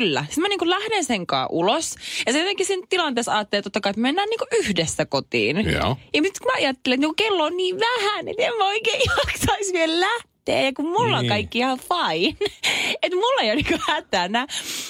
Kyllä. 0.00 0.24
Sitten 0.28 0.42
mä 0.42 0.48
niin 0.48 0.70
lähden 0.70 1.04
sen 1.04 1.26
kanssa 1.26 1.46
ulos. 1.50 1.94
Ja 2.26 2.32
se 2.32 2.38
jotenkin 2.38 2.66
siinä 2.66 2.86
tilanteessa 2.88 3.32
ajattelin, 3.32 3.58
että 3.60 3.66
totta 3.70 3.80
kai, 3.80 3.90
että 3.90 4.00
mennään 4.00 4.28
niin 4.28 4.64
yhdessä 4.64 5.06
kotiin. 5.06 5.72
Joo. 5.72 5.96
Ja 6.14 6.20
nyt 6.20 6.38
kun 6.38 6.46
mä 6.46 6.52
ajattelen, 6.56 6.94
että 6.96 7.06
no 7.06 7.14
kello 7.16 7.44
on 7.44 7.56
niin 7.56 7.76
vähän, 7.80 8.28
että 8.28 8.42
en 8.42 8.56
mä 8.58 8.64
oikein 8.66 9.00
jaksaisi 9.26 9.72
vielä 9.72 10.00
lähteä. 10.00 10.60
Ja 10.60 10.72
kun 10.76 10.88
mulla 10.88 11.16
on 11.16 11.22
Niin. 11.22 11.28
kaikki 11.28 11.58
ihan 11.58 11.78
fine. 11.78 12.36
että 13.02 13.16
mulla 13.16 13.42
ei 13.42 13.50
ole 13.52 13.54
niin 13.62 13.80
hätänä. 13.88 14.46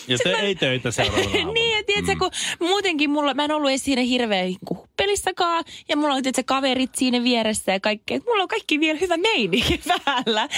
Ja 0.08 0.18
te 0.18 0.32
ei 0.32 0.54
töitä 0.54 0.90
seuraavana 0.90 1.52
niin, 1.54 1.76
ja 1.76 1.82
tiedätkö, 1.86 2.16
kun 2.18 2.30
muutenkin 2.68 3.10
mulla, 3.10 3.34
mä 3.34 3.44
en 3.44 3.52
ollut 3.52 3.70
edes 3.70 3.84
siinä 3.84 4.02
hirveän 4.02 4.46
niinku 4.46 4.88
pelissakaan, 4.96 5.64
ja 5.88 5.96
mulla 5.96 6.14
on 6.14 6.22
tiedätkö, 6.22 6.42
kaverit 6.46 6.94
siinä 6.94 7.22
vieressä 7.24 7.72
ja 7.72 7.80
kaikkea. 7.80 8.16
että 8.16 8.30
Mulla 8.30 8.42
on 8.42 8.48
kaikki 8.48 8.80
vielä 8.80 8.98
hyvä 8.98 9.16
meininki 9.16 9.80
päällä. 10.04 10.48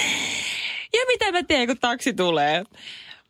Ja 0.92 1.00
mitä 1.08 1.32
mä 1.32 1.42
teen, 1.42 1.66
kun 1.66 1.78
taksi 1.78 2.12
tulee? 2.12 2.64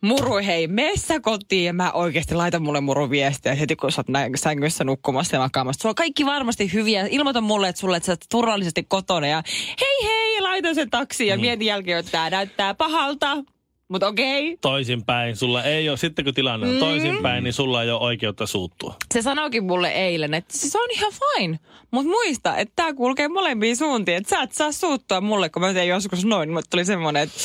Muru, 0.05 0.37
hei, 0.47 0.69
messä 0.69 1.21
kotiin. 1.21 1.65
Ja 1.65 1.73
mä 1.73 1.93
oikeasti 1.93 2.35
laitan 2.35 2.63
mulle 2.63 2.81
muru 2.81 3.11
viestiä 3.11 3.55
heti, 3.55 3.77
kun 3.77 3.93
sä 3.93 4.01
oot 4.01 4.09
näin 4.09 4.33
sängyssä 4.39 4.85
nukkumassa 4.85 5.37
ja 5.37 5.41
makaamassa. 5.41 5.83
Sulla 5.83 5.91
on 5.91 5.95
kaikki 5.95 6.27
varmasti 6.27 6.73
hyviä. 6.73 7.07
Ilmoita 7.11 7.41
mulle, 7.41 7.69
että 7.69 7.81
sulle, 7.81 7.97
että 7.97 8.07
sä 8.07 8.13
oot 8.13 8.25
turvallisesti 8.31 8.83
kotona. 8.83 9.27
Ja 9.27 9.43
hei, 9.81 10.09
hei, 10.09 10.37
ja 10.37 10.43
laitan 10.43 10.75
sen 10.75 10.91
taksiin. 10.91 11.29
Ja 11.29 11.39
mietin 11.39 11.67
jälkeen, 11.67 11.99
että 11.99 12.13
tää 12.13 12.31
näyttää 12.31 12.75
pahalta. 12.75 13.37
Mutta 13.89 14.09
okei. 14.09 14.57
Toisinpäin, 14.61 15.37
sulla 15.37 15.63
ei 15.63 15.89
ole, 15.89 15.97
sitten 15.97 16.25
kun 16.25 16.35
tilanne 16.35 16.69
on 16.69 16.77
toisinpäin, 16.77 17.45
niin 17.45 17.55
sulla 17.55 17.83
ei 17.83 17.91
ole 17.91 18.01
oikeutta 18.01 18.47
suuttua. 18.47 18.95
Se 19.15 19.23
sanoikin 19.23 19.65
mulle 19.65 19.89
eilen, 19.89 20.35
että 20.35 20.59
se 20.59 20.79
on 20.79 20.91
ihan 20.91 21.13
fine. 21.13 21.59
Mutta 21.91 22.09
muista, 22.09 22.57
että 22.57 22.73
tämä 22.77 22.95
kulkee 22.95 23.29
molempiin 23.29 23.77
suuntiin. 23.77 24.17
Että 24.17 24.31
sä 24.31 24.43
et 24.43 24.53
saa 24.53 24.73
suuttua 24.73 25.21
mulle, 25.21 25.49
kun 25.49 25.63
mä 25.63 25.73
tein 25.73 25.89
joskus 25.89 26.25
noin. 26.25 26.51
Mutta 26.51 26.71
tuli 26.71 26.85
semmoinen, 26.85 27.23
että 27.23 27.39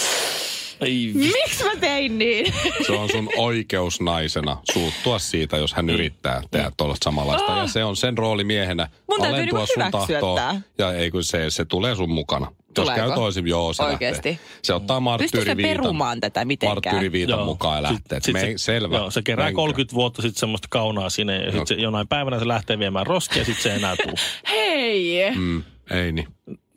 Ei 0.81 1.11
miksi 1.13 1.63
mä 1.63 1.71
tein 1.79 2.17
niin? 2.17 2.53
Se 2.87 2.91
on 2.91 3.09
sun 3.09 3.29
oikeus 3.37 4.01
naisena 4.01 4.57
suuttua 4.73 5.19
siitä, 5.19 5.57
jos 5.57 5.73
hän 5.73 5.89
yrittää 5.89 6.41
tehdä 6.51 6.71
tuollaista 6.77 7.03
samanlaista. 7.03 7.51
Ja 7.57 7.67
se 7.67 7.83
on 7.83 7.95
sen 7.95 8.17
rooli 8.17 8.43
miehenä. 8.43 8.87
Mun 9.09 9.21
täytyy 9.21 9.35
alentua 9.37 9.59
niinku 9.59 9.73
sun 9.73 9.83
hyväksyä 9.83 10.19
tahtoa. 10.19 10.35
tää. 10.35 10.61
Ja 10.77 10.93
ei 10.93 11.11
kun 11.11 11.23
se, 11.23 11.49
se 11.49 11.65
tulee 11.65 11.95
sun 11.95 12.09
mukana. 12.11 12.51
Tuleeko? 12.73 12.99
Jos 13.01 13.07
käy 13.07 13.15
toisin, 13.15 13.47
joo, 13.47 13.73
se 13.73 13.83
Oikeesti? 13.83 14.29
lähtee. 14.29 14.45
Se 14.61 14.73
ottaa 14.73 14.99
marttyyriviitan. 14.99 15.69
perumaan 15.71 16.19
tätä 16.19 16.45
mitenkään? 16.45 16.75
Marttyyriviitan 16.95 17.45
mukaan 17.45 17.75
ja 17.77 17.83
lähtee. 17.83 18.17
Sit- 18.19 18.23
sit 18.25 18.33
Me, 18.33 18.39
se, 18.39 18.53
selvä. 18.57 18.97
Joo, 18.97 19.11
se 19.11 19.21
kerää 19.21 19.45
Menkää. 19.47 19.55
30 19.61 19.95
vuotta 19.95 20.21
sitten 20.21 20.39
semmoista 20.39 20.67
kaunaa 20.71 21.09
sinne 21.09 21.35
ja 21.37 21.45
No. 21.45 21.51
sitten 21.51 21.67
se 21.67 21.73
jonain 21.83 22.07
päivänä 22.07 22.39
se 22.39 22.47
lähtee 22.47 22.79
viemään 22.79 23.07
roskia 23.07 23.37
ja 23.37 23.45
sitten 23.45 23.63
se 23.63 23.69
ei 23.71 23.75
enää 23.77 23.95
tuu. 24.03 24.13
Hei! 24.49 25.31
Mm, 25.35 25.63
ei 25.91 26.11
niin. 26.11 26.27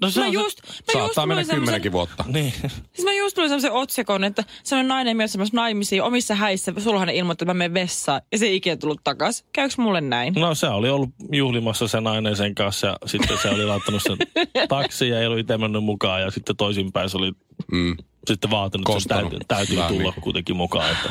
No 0.02 0.10
se 0.10 0.20
Mä 0.20 0.26
on 0.26 0.32
se- 0.32 0.38
just, 0.38 0.62
mä 0.62 0.68
just 0.68 0.92
Saattaa 0.92 1.26
mennä 1.26 1.34
luin 1.40 1.46
semmosen- 1.46 1.54
kymmenenkin 1.56 1.92
vuotta. 1.92 2.24
Niin. 2.28 2.52
Siis 2.92 3.04
mä 3.04 3.12
just 3.12 3.38
luin 3.38 3.48
semmoisen 3.48 3.72
otsikon, 3.72 4.24
että 4.24 4.44
semmoinen 4.64 4.88
nainen 4.88 5.16
myös 5.16 5.32
semmoisen 5.32 5.56
naimisiin 5.56 6.02
omissa 6.02 6.34
häissä. 6.34 6.72
Sulhanen 6.78 7.14
ilmoitti, 7.14 7.44
että 7.44 7.54
mä 7.54 7.58
menen 7.58 7.74
vessaan 7.74 8.20
ja 8.32 8.38
se 8.38 8.46
ei 8.46 8.56
ikinä 8.56 8.76
tullut 8.76 9.00
takas. 9.04 9.44
Käykö 9.52 9.74
mulle 9.78 10.00
näin? 10.00 10.34
No 10.34 10.54
se 10.54 10.66
oli 10.68 10.88
ollut 10.90 11.10
juhlimassa 11.32 11.88
sen 11.88 12.04
nainen 12.04 12.36
sen 12.36 12.54
kanssa 12.54 12.86
ja 12.86 12.96
sitten 13.06 13.38
se 13.42 13.48
oli 13.48 13.64
laittanut 13.64 14.02
sen 14.02 14.16
taksi 14.68 15.08
ja 15.08 15.20
ei 15.20 15.26
ollut 15.26 15.38
itse 15.40 15.58
mennyt 15.58 15.84
mukaan 15.84 16.22
ja 16.22 16.30
sitten 16.30 16.56
toisinpäin 16.56 17.10
se 17.10 17.16
oli 17.16 17.32
Mm, 17.72 17.96
sitten 18.26 18.50
vaatinut, 18.50 18.88
että 18.96 19.14
täytyy, 19.14 19.38
täytyy 19.48 19.76
Vähän 19.76 19.92
tulla 19.94 20.10
niin. 20.10 20.22
kuitenkin 20.22 20.56
mukaan. 20.56 20.90
Että. 20.90 21.10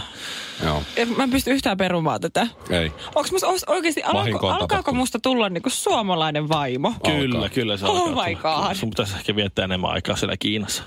joo, 0.65 0.83
Mä 1.17 1.23
en 1.23 1.29
pysty 1.29 1.51
yhtään 1.51 1.77
perumaan 1.77 2.21
tätä. 2.21 2.47
ei. 2.69 2.91
Onko 3.15 3.29
musta 3.31 3.47
oikeasti, 3.67 4.03
alko, 4.03 4.19
alkaako 4.19 4.57
tapahtunut. 4.67 4.97
musta 4.97 5.19
tulla 5.19 5.49
niinku 5.49 5.69
suomalainen 5.69 6.49
vaimo? 6.49 6.93
Kyllä, 7.05 7.49
kyllä 7.49 7.77
se 7.77 7.85
Oh 7.85 8.07
alkaa 8.09 8.25
my 8.27 8.35
tulla. 8.35 8.65
God. 8.67 8.75
Sun 8.75 8.89
pitäisi 8.89 9.15
ehkä 9.17 9.35
viettää 9.35 9.65
enemmän 9.65 9.91
aikaa 9.91 10.15
siellä 10.15 10.37
Kiinassa. 10.37 10.83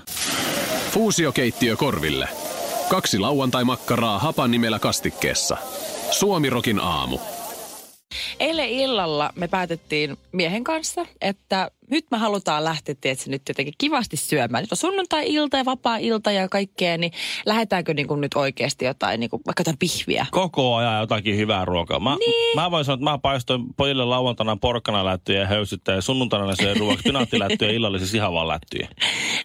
Fuusiokeittiö 0.91 1.75
korville. 1.75 2.27
Kaksi 2.89 3.19
lauantai-makkaraa 3.19 4.19
hapan 4.19 4.51
nimellä 4.51 4.79
kastikkeessa. 4.79 5.57
Suomirokin 6.11 6.79
aamu. 6.79 7.19
Eilen 8.39 8.69
illalla 8.69 9.29
me 9.35 9.47
päätettiin 9.47 10.17
miehen 10.31 10.63
kanssa, 10.63 11.05
että 11.21 11.71
nyt 11.91 12.05
me 12.11 12.17
halutaan 12.17 12.63
lähteä 12.63 12.95
tietysti 13.01 13.29
nyt 13.29 13.41
jotenkin 13.47 13.73
kivasti 13.77 14.17
syömään. 14.17 14.63
Nyt 14.63 14.71
on 14.71 14.77
sunnuntai-ilta 14.77 15.57
ja 15.57 15.65
vapaa-ilta 15.65 16.31
ja 16.31 16.49
kaikkea, 16.49 16.97
niin 16.97 17.11
lähdetäänkö 17.45 17.93
niin 17.93 18.07
kuin 18.07 18.21
nyt 18.21 18.33
oikeasti 18.35 18.85
jotain, 18.85 19.19
niin 19.19 19.29
kuin 19.29 19.41
vaikka 19.45 19.61
jotain 19.61 19.77
pihviä? 19.77 20.25
Koko 20.31 20.75
ajan 20.75 20.99
jotakin 20.99 21.37
hyvää 21.37 21.65
ruokaa. 21.65 21.99
Mä, 21.99 22.15
niin. 22.15 22.55
mä 22.55 22.71
voin 22.71 22.85
sanoa, 22.85 22.95
että 22.95 23.03
mä 23.03 23.17
paistoin 23.17 23.65
pojille 23.77 24.05
lauantaina 24.05 24.57
porkkanalättyjä 24.57 25.39
ja 25.39 25.47
höysyttä 25.47 25.91
ja 25.91 26.01
sunnuntaina 26.01 26.45
ne 26.47 26.55
söi 26.55 26.73
ruoaksi 26.73 27.03
pinaattilättyjä 27.03 27.71
ja 27.71 27.75
illalla 27.75 27.97
siis 27.97 28.13
ihan 28.13 28.33
vaan 28.33 28.47
lättyjä. 28.47 28.87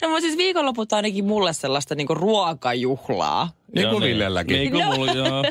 No 0.03 0.09
mutta 0.09 0.21
siis 0.21 0.37
viikonloput 0.37 0.93
on 0.93 0.97
ainakin 0.97 1.25
mulle 1.25 1.53
sellaista 1.53 1.95
niin 1.95 2.07
kuin 2.07 2.17
ruokajuhlaa. 2.17 3.49
Niin 3.75 3.83
Joo, 3.83 3.93
kuin 3.93 4.05
Villelläkin. 4.05 4.57
Niin 4.57 4.73
kuin 4.73 4.87
mulla, 4.87 5.13
joo. 5.13 5.45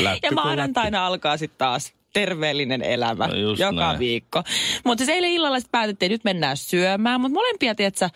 Lätty 0.00 0.26
Ja 0.26 0.32
maanantaina 0.32 1.06
alkaa 1.06 1.36
sitten 1.36 1.58
taas 1.58 1.94
terveellinen 2.14 2.82
elämä 2.82 3.26
No 3.26 3.34
joka 3.34 3.72
näin. 3.72 3.98
viikko. 3.98 4.42
Mutta 4.84 5.04
siis 5.04 5.14
eilen 5.14 5.30
illalla 5.30 5.58
sitten 5.60 5.72
päätettiin, 5.72 6.06
että 6.06 6.14
nyt 6.14 6.24
mennään 6.24 6.56
syömään. 6.56 7.20
Mutta 7.20 7.34
molempia, 7.34 7.74
tiedätkö, 7.74 8.08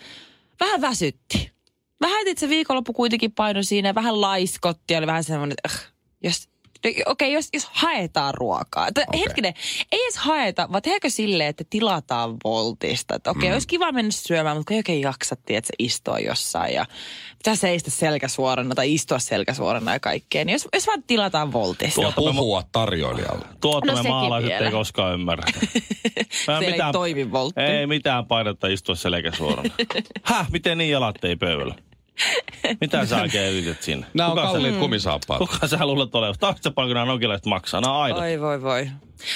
vähän 0.60 0.80
väsytti. 0.80 1.50
Vähän, 2.00 2.28
että 2.28 2.40
se 2.40 2.48
viikonloppu 2.48 2.92
kuitenkin 2.92 3.32
paino 3.32 3.62
siinä, 3.62 3.94
vähän 3.94 4.20
laiskotti, 4.20 4.96
oli 4.96 5.06
vähän 5.06 5.24
semmoinen, 5.24 5.56
että 5.64 5.78
äh, 5.78 5.92
jos 6.22 6.48
Okei, 6.78 7.02
okay, 7.06 7.28
jos, 7.28 7.48
jos 7.52 7.68
haetaan 7.72 8.34
ruokaa. 8.34 8.86
Okay. 8.88 9.04
Okei. 9.08 9.20
Hetkinen, 9.20 9.54
ei 9.92 10.04
edes 10.04 10.16
haeta, 10.16 10.68
vaan 10.72 10.82
tehdäänkö 10.82 11.10
silleen, 11.10 11.48
että 11.48 11.64
tilataan 11.70 12.36
voltista. 12.44 13.14
Että 13.14 13.30
okei, 13.30 13.38
okay, 13.38 13.48
mm. 13.48 13.52
olisi 13.52 13.68
kiva 13.68 13.92
mennä 13.92 14.10
syömään, 14.10 14.56
mutta 14.56 14.68
kun 14.68 14.74
ei 14.74 14.78
oikein 14.78 15.00
jaksa, 15.00 15.36
että 15.48 15.72
istua 15.78 16.18
jossain 16.18 16.74
ja 16.74 16.86
pitää 17.38 17.54
seistä 17.54 17.90
selkäsuorana 17.90 18.74
tai 18.74 18.94
istua 18.94 19.18
selkäsuorana 19.18 19.92
ja 19.92 20.00
kaikkea. 20.00 20.44
Niin 20.44 20.52
jos, 20.52 20.68
jos 20.72 20.86
vaan 20.86 21.02
tilataan 21.02 21.52
voltista. 21.52 22.02
Ja 22.02 22.12
puhua 22.16 22.62
tarjoilijalle. 22.72 23.44
Tuota 23.60 23.92
No 23.92 24.02
me 24.02 24.08
maalaiset 24.08 24.50
vielä. 24.50 24.66
ei 24.66 24.72
koskaan 24.72 25.14
ymmärrä. 25.14 25.44
Mä 26.46 26.58
ei 26.58 26.78
toimi 26.92 27.32
voltti. 27.32 27.60
Ei 27.60 27.86
mitään 27.86 28.26
painetta 28.26 28.66
istua 28.66 28.94
selkä 28.94 29.32
suorana. 29.32 29.70
Häh, 30.22 30.50
miten 30.50 30.78
niin 30.78 30.90
jalat 30.90 31.24
ei 31.24 31.36
pöydällä? 31.36 31.74
Mitä 32.80 33.06
sä 33.06 33.20
oikein 33.22 33.52
yrität 33.52 33.82
sinne? 33.82 34.06
Nämä 34.14 34.28
on 34.28 34.34
Kuka 34.36 34.46
sä- 34.46 34.52
kalliit 34.52 34.76
kumisaappaat. 34.76 35.38
Kuka 35.38 35.66
sä 35.66 35.86
luulet 35.86 36.14
olevan? 36.14 36.34
Tahtsa 36.40 36.70
paljon 36.70 36.94
nämä 36.94 37.06
nokilaiset 37.06 37.46
maksaa? 37.46 37.80
Nämä 37.80 37.94
on 37.96 38.02
aidot. 38.02 38.20
Oi 38.20 38.40
voi 38.40 38.62
voi. 38.62 38.90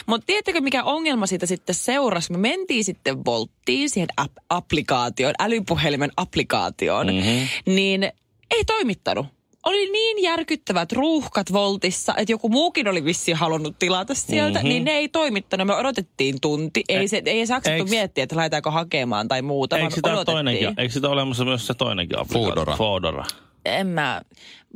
Mutta 0.06 0.26
tiedättekö 0.26 0.60
mikä 0.60 0.84
ongelma 0.84 1.26
siitä 1.26 1.46
sitten 1.46 1.74
seurasi? 1.74 2.32
Me 2.32 2.38
mentiin 2.38 2.84
sitten 2.84 3.24
Volttiin, 3.24 3.90
siihen 3.90 4.08
ap- 4.16 4.44
applikaatioon, 4.50 5.34
älypuhelimen 5.38 6.10
applikaatioon, 6.16 7.06
mm-hmm. 7.06 7.48
niin 7.74 8.02
ei 8.50 8.64
toimittanut. 8.64 9.26
Oli 9.66 9.90
niin 9.90 10.22
järkyttävät 10.22 10.92
ruuhkat 10.92 11.52
Voltissa, 11.52 12.14
että 12.16 12.32
joku 12.32 12.48
muukin 12.48 12.88
oli 12.88 13.04
vissiin 13.04 13.36
halunnut 13.36 13.78
tilata 13.78 14.14
sieltä, 14.14 14.58
mm-hmm. 14.58 14.68
niin 14.68 14.84
ne 14.84 14.90
ei 14.90 15.08
toimittanut. 15.08 15.66
Me 15.66 15.74
odotettiin 15.74 16.40
tunti. 16.40 16.84
Ei, 16.88 17.08
se, 17.08 17.22
ei 17.26 17.46
saksattu 17.46 17.82
eiks- 17.82 17.90
miettiä, 17.90 18.24
että 18.24 18.36
laitetaanko 18.36 18.70
hakemaan 18.70 19.28
tai 19.28 19.42
muuta, 19.42 19.76
Eikö 19.76 19.82
vaan 19.82 19.92
sitä, 19.92 20.08
odotettiin. 20.08 20.34
toinenkin, 20.34 20.74
eikö 20.76 20.92
sitä 20.92 21.08
olemassa 21.08 21.44
myös 21.44 21.66
se 21.66 21.74
toinenkin 21.74 22.18
applikaatio? 22.18 22.54
Foodora. 22.54 22.76
Foodora. 22.76 23.24
En 23.64 23.86
mä, 23.86 24.22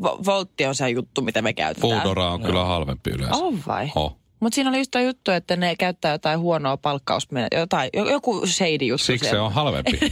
Vo- 0.02 0.24
Voltti 0.26 0.66
on 0.66 0.74
se 0.74 0.90
juttu, 0.90 1.22
mitä 1.22 1.42
me 1.42 1.52
käytetään. 1.52 2.02
Foodora 2.02 2.32
on 2.32 2.42
kyllä 2.42 2.64
halvempi 2.64 3.10
yleensä. 3.10 3.36
On 3.36 3.58
vai? 3.66 3.90
Oh. 3.94 4.16
Mutta 4.40 4.54
siinä 4.54 4.70
oli 4.70 4.78
just 4.78 4.90
tuo 4.90 5.00
juttu, 5.00 5.30
että 5.30 5.56
ne 5.56 5.76
käyttää 5.76 6.12
jotain 6.12 6.38
huonoa 6.40 6.76
palkkausmenetelmää, 6.76 7.62
jotain, 7.62 7.90
jo- 7.94 8.10
joku 8.10 8.46
shady 8.46 8.84
juttu. 8.84 9.04
Siksi 9.04 9.24
se 9.24 9.30
siellä. 9.30 9.46
on 9.46 9.52
halvempi. 9.52 9.98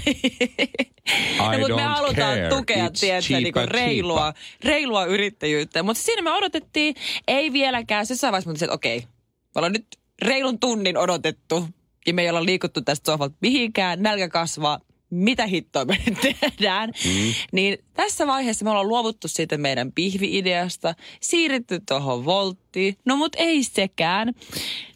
No, 1.38 1.58
mutta 1.58 1.76
me 1.76 1.82
halutaan 1.82 2.36
care. 2.36 2.48
tukea, 2.48 2.90
cheaper, 2.90 3.42
niinku 3.42 3.60
reilua, 3.64 4.34
reilua 4.64 5.04
yrittäjyyttä. 5.04 5.82
Mutta 5.82 6.02
siinä 6.02 6.22
me 6.22 6.32
odotettiin, 6.32 6.94
ei 7.28 7.52
vieläkään. 7.52 8.06
Se 8.06 8.14
jossain 8.14 8.32
vaiheessa 8.32 8.64
että 8.64 8.74
okei, 8.74 9.00
me 9.00 9.06
ollaan 9.54 9.72
nyt 9.72 9.86
reilun 10.22 10.58
tunnin 10.58 10.96
odotettu 10.96 11.68
ja 12.06 12.14
me 12.14 12.22
ei 12.22 12.30
olla 12.30 12.44
liikuttu 12.44 12.80
tästä 12.80 13.12
sohvalta 13.12 13.34
mihinkään, 13.40 14.02
nälkä 14.02 14.28
kasvaa, 14.28 14.80
mitä 15.14 15.46
hittoa 15.46 15.84
me 15.84 15.98
nyt 16.06 16.36
tehdään. 16.40 16.92
Mm. 17.04 17.34
Niin 17.52 17.78
tässä 17.94 18.26
vaiheessa 18.26 18.64
me 18.64 18.70
ollaan 18.70 18.88
luovuttu 18.88 19.28
siitä 19.28 19.58
meidän 19.58 19.92
pihvi-ideasta, 19.92 20.94
siirrytty 21.20 21.80
tuohon 21.88 22.24
volttiin, 22.24 22.96
no 23.04 23.16
mut 23.16 23.36
ei 23.36 23.62
sekään. 23.62 24.34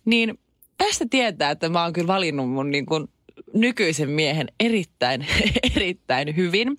Niin 0.04 0.38
tästä 0.78 1.06
tietää, 1.10 1.50
että 1.50 1.68
mä 1.68 1.82
oon 1.82 1.92
kyllä 1.92 2.06
valinnut 2.06 2.50
mun 2.50 2.70
niin 2.70 2.86
kuin 2.86 3.08
nykyisen 3.54 4.10
miehen 4.10 4.48
erittäin, 4.60 5.26
erittäin 5.76 6.36
hyvin. 6.36 6.78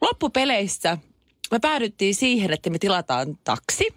Loppupeleissä 0.00 0.98
me 1.50 1.58
päädyttiin 1.58 2.14
siihen, 2.14 2.52
että 2.52 2.70
me 2.70 2.78
tilataan 2.78 3.38
taksi 3.44 3.88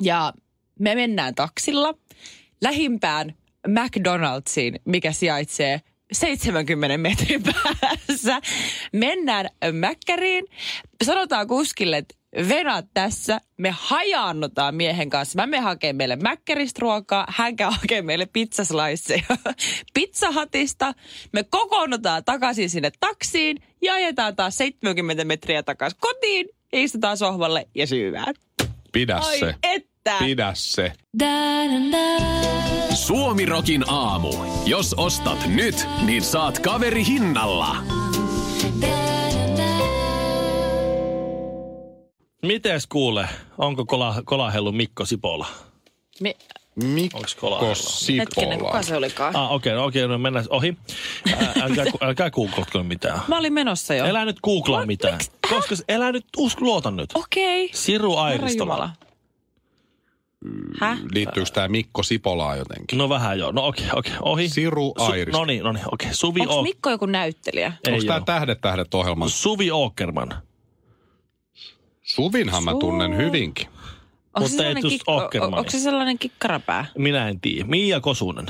ja 0.00 0.32
me 0.78 0.94
mennään 0.94 1.34
taksilla 1.34 1.94
lähimpään 2.60 3.34
McDonald'siin, 3.68 4.80
mikä 4.84 5.12
sijaitsee 5.12 5.80
70 6.12 6.98
metrin 6.98 7.42
päässä. 7.42 8.40
Mennään 8.92 9.48
Mäkkäriin, 9.72 10.44
sanotaan 11.04 11.46
kuskille, 11.48 11.96
että 11.96 12.14
venat 12.48 12.86
tässä, 12.94 13.40
me 13.56 13.74
hajaannutaan 13.78 14.74
miehen 14.74 15.10
kanssa. 15.10 15.36
Mä 15.36 15.46
menen 15.46 15.62
hakemaan 15.62 15.96
meille 15.96 16.16
Mäkkäristä 16.16 16.78
ruokaa, 16.80 17.26
hän 17.28 17.56
käy 17.56 17.70
hakemaan 17.70 18.06
meille 18.06 18.26
pizzasliceja 18.26 19.22
pizzahatista. 19.94 20.94
Me 21.32 21.44
kokoonnutaan 21.44 22.24
takaisin 22.24 22.70
sinne 22.70 22.90
taksiin 23.00 23.56
ja 23.82 23.94
ajetaan 23.94 24.36
taas 24.36 24.56
70 24.56 25.24
metriä 25.24 25.62
takaisin 25.62 25.98
kotiin, 26.00 26.48
istutaan 26.72 27.16
sohvalle 27.16 27.68
ja 27.74 27.86
syödään. 27.86 28.34
Pidä 28.92 29.16
Ai 29.16 29.38
se. 29.38 29.54
Että! 29.98 30.24
Pidä 30.24 30.50
se. 30.54 30.92
Suomirokin 32.94 33.84
aamu. 33.88 34.30
Jos 34.66 34.94
ostat 34.96 35.46
nyt, 35.46 35.86
niin 36.04 36.22
saat 36.22 36.58
kaveri 36.58 37.04
hinnalla. 37.06 37.76
Mites 42.42 42.86
kuule, 42.86 43.28
onko 43.58 43.84
kola, 43.84 44.14
kolahellu 44.24 44.72
Mikko 44.72 45.04
Sipola? 45.04 45.46
Me, 46.20 46.34
Mikko 46.84 47.20
kola- 47.40 47.60
hetkinen, 48.18 48.58
kuka 48.58 48.82
se 48.82 48.96
olikaan? 48.96 49.36
Ah, 49.36 49.52
okei, 49.52 49.72
okay, 49.72 49.86
okei, 49.86 50.04
okay, 50.04 50.12
no 50.12 50.18
mennään 50.18 50.44
ohi. 50.50 50.76
Ää, 51.32 51.52
älkää, 51.62 51.84
älkää 52.00 52.30
googlatko 52.30 52.82
mitään. 52.82 53.20
Mä 53.28 53.38
olin 53.38 53.52
menossa 53.52 53.94
jo. 53.94 54.04
Elää 54.04 54.24
nyt 54.24 54.40
googlaa 54.40 54.86
mitään. 54.86 55.14
miksi- 55.14 55.30
Koska 55.48 55.74
elää 55.88 56.12
nyt, 56.12 56.24
usko, 56.36 56.64
luota 56.64 56.90
nyt. 56.90 57.10
Okei. 57.14 57.70
Siru 57.74 58.10
Herra 58.10 58.22
Airistola. 58.22 58.90
Jumala. 60.44 60.78
Häh? 60.80 60.98
Liittyykö 61.12 61.50
tämä 61.50 61.68
Mikko 61.68 62.02
Sipolaa 62.02 62.56
jotenkin? 62.56 62.98
No 62.98 63.08
vähän 63.08 63.38
joo. 63.38 63.52
No 63.52 63.66
okei, 63.66 63.84
okay, 63.86 63.98
okei. 63.98 64.12
Okay. 64.12 64.32
Ohi. 64.32 64.48
Siru 64.48 64.94
Airisto. 64.98 65.38
No 65.38 65.44
niin, 65.44 65.64
no 65.64 65.72
niin. 65.72 65.84
Okei. 65.92 66.06
Okay. 66.06 66.14
Suvi 66.14 66.40
Onko 66.40 66.58
o- 66.58 66.62
Mikko 66.62 66.90
joku 66.90 67.06
näyttelijä? 67.06 67.72
Ei 67.86 67.92
Onko 67.92 68.04
tämä. 68.06 68.20
Tähdet 68.20 68.60
tähdet 68.60 68.94
ohjelma? 68.94 69.28
Suvi 69.28 69.68
Åkerman. 69.70 70.34
Suvinhan 72.02 72.64
mä 72.64 72.72
tunnen 72.80 73.16
hyvinkin. 73.16 73.66
Onko 74.34 74.48
Mutta 74.48 74.64
ei 74.66 74.74
just 74.82 75.02
Åkermania. 75.08 75.58
onko 75.58 75.70
se 75.70 75.78
sellainen 75.78 76.18
kikkarapää? 76.18 76.86
Minä 76.98 77.28
en 77.28 77.40
tiedä. 77.40 77.64
Mia 77.68 78.00
Kosunen. 78.00 78.46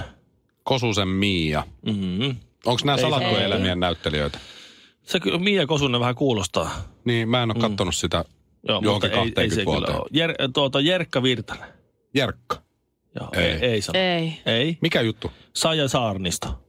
Kosusen 0.63 1.09
Miia. 1.09 1.65
Mm-hmm. 1.87 2.37
Onko 2.67 2.81
nämä 2.85 2.99
salattujen 2.99 3.45
elämien 3.45 3.81
näyttelijöitä? 3.81 4.39
Se 5.03 5.21
kyllä 5.21 5.39
Mia 5.39 5.67
Kosunen 5.67 6.01
vähän 6.01 6.15
kuulostaa. 6.15 6.71
Niin, 7.05 7.29
mä 7.29 7.43
en 7.43 7.51
ole 7.51 7.61
kattonut 7.61 7.95
sitä 7.95 8.25
Joo, 8.69 8.81
johonkin 8.85 9.11
mutta 9.11 9.41
ei, 9.41 9.45
ei 9.45 9.51
se 9.51 9.65
20 9.65 9.65
kyllä 9.65 9.77
vuoteen. 9.77 10.01
ole. 10.01 10.09
Jer, 10.13 10.35
tuota, 10.55 10.81
Jerkka 10.81 11.23
Virtanen. 11.23 11.78
Jerkka. 12.19 12.63
Joo, 13.21 13.29
Ei. 13.33 13.45
ei, 13.45 13.59
ei 13.65 13.83
sano. 13.83 13.99
Ei. 13.99 14.41
Ei. 14.47 14.79
Mikä 14.81 15.01
juttu? 15.01 15.31
Saija 15.53 15.89
Saarnisto. 15.89 16.65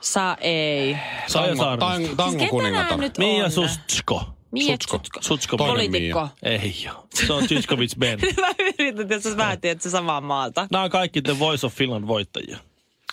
Saa 0.00 0.36
ei. 0.40 0.96
Saija 1.26 1.48
Tango, 1.56 1.62
Saarnisto. 1.64 1.86
tang, 1.86 2.04
Siis 2.04 2.16
tango 2.16 2.38
ketä 2.38 2.50
kuningatar. 2.50 2.88
nää 2.88 2.96
nyt 2.96 3.18
Mia 3.18 3.44
on? 3.44 3.50
Sustsko. 3.50 4.22
Mia 4.50 4.66
Sutsko. 4.66 4.96
Sutsko. 4.96 5.22
Sutsko. 5.22 5.56
Poliitikko. 5.56 6.28
Ei 6.42 6.74
joo. 6.84 7.06
Se 7.14 7.32
on 7.32 7.48
Zyskovic 7.48 7.96
Ben. 7.98 8.18
Mä 8.40 8.48
yritän, 8.78 9.12
että 9.12 9.30
sä 9.30 9.36
vähän 9.36 9.60
tiedät, 9.60 9.76
että 9.76 9.82
se 9.82 9.90
samaa 9.90 10.20
maalta. 10.20 10.68
Nämä 10.70 10.84
on 10.84 10.90
kaikki 10.90 11.22
The 11.22 11.38
Voice 11.38 11.66
of 11.66 11.74
Finland 11.74 12.06
voittajia. 12.06 12.58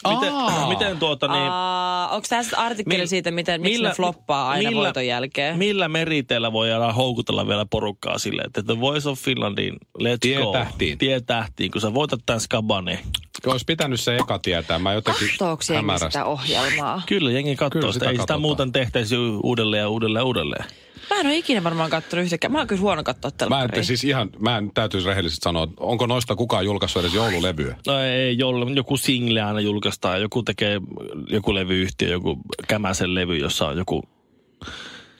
Miten, 0.09 0.33
Aa. 0.33 0.69
miten 0.69 0.97
tuota 0.99 1.27
niin... 1.27 1.41
Aa, 1.51 2.07
onko 2.09 2.25
tässä 2.29 2.57
artikkeli 2.57 3.03
Mill- 3.03 3.07
siitä, 3.07 3.31
miten, 3.31 3.61
miksi 3.61 3.77
millä- 3.77 3.89
ne 3.89 3.95
floppaa 3.95 4.49
aina 4.49 4.69
millä- 4.69 4.83
voiton 4.83 5.07
jälkeen? 5.07 5.57
Millä 5.57 5.87
meriteillä 5.87 6.53
voidaan 6.53 6.95
houkutella 6.95 7.47
vielä 7.47 7.65
porukkaa 7.69 8.17
silleen, 8.17 8.47
että 8.47 8.63
The 8.63 8.79
Voice 8.79 9.09
of 9.09 9.19
Finlandin, 9.19 9.73
let's 9.99 10.17
Tie 10.19 10.37
go. 10.41 10.51
tähtiin. 10.51 10.97
Tie 10.97 11.21
tähtiin. 11.21 11.71
Kun 11.71 11.81
sä 11.81 11.93
voitat 11.93 12.19
tämän 12.25 12.39
skaban, 12.41 12.85
niin 12.85 12.99
Olisi 13.45 13.65
pitänyt 13.65 13.99
se 13.99 14.15
eka 14.15 14.39
tietää. 14.39 14.79
Mä 14.79 14.93
jotenkin 14.93 15.29
hämärästi. 15.75 16.05
sitä 16.11 16.25
ohjelmaa? 16.25 17.01
kyllä 17.05 17.31
jengi 17.31 17.55
katsoo 17.55 17.79
Kyllä 17.81 17.93
sitä. 17.93 18.03
sitä 18.03 18.09
Ei 18.09 18.15
sitä 18.15 18.21
katsotaan. 18.21 18.41
muuten 18.41 18.71
tehtäisi 18.71 19.15
uudelleen 19.43 19.81
ja 19.81 19.89
uudelleen 19.89 20.21
ja 20.21 20.25
uudelleen. 20.25 20.65
Mä 21.09 21.19
en 21.19 21.25
ole 21.25 21.35
ikinä 21.35 21.63
varmaan 21.63 21.89
kattonut 21.89 22.23
yhtäkään. 22.25 22.51
Mä 22.51 22.57
oon 22.57 22.67
kyllä 22.67 22.81
huono 22.81 23.03
katsoa 23.03 23.31
Mä 23.31 23.37
telkkaria. 23.37 23.79
en, 23.79 23.85
siis 23.85 24.03
ihan, 24.03 24.29
mä 24.39 24.57
en 24.57 24.71
täytyisi 24.73 25.07
rehellisesti 25.07 25.43
sanoa, 25.43 25.63
että 25.63 25.75
onko 25.79 26.05
noista 26.07 26.35
kukaan 26.35 26.65
julkaissut 26.65 26.99
edes 27.01 27.13
joululevyä? 27.13 27.75
No 27.87 27.99
ei, 27.99 28.37
jolle, 28.37 28.71
joku 28.71 28.97
single 28.97 29.41
aina 29.41 29.59
julkaistaan, 29.59 30.21
joku 30.21 30.43
tekee 30.43 30.81
joku 31.29 31.53
levyyhtiö, 31.53 32.09
joku 32.09 32.37
kämäsen 32.67 33.15
levy, 33.15 33.37
jossa 33.37 33.67
on 33.67 33.77
joku... 33.77 34.03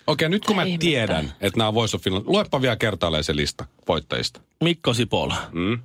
Okei, 0.08 0.30
nyt 0.30 0.46
kun 0.46 0.56
mä 0.56 0.63
Ihmettä. 0.63 0.84
tiedän, 0.86 1.34
että 1.41 1.58
nämä 1.58 1.67
on 1.67 1.74
Voice 1.74 1.98
of 1.98 2.04
Finland, 2.04 2.26
luepa 2.28 2.62
vielä 2.62 2.76
kertaalleen 2.76 3.24
se 3.24 3.36
lista 3.36 3.65
voittajista. 3.88 4.41
Mikko 4.63 4.94
Sipola, 4.94 5.36
Mm? 5.52 5.80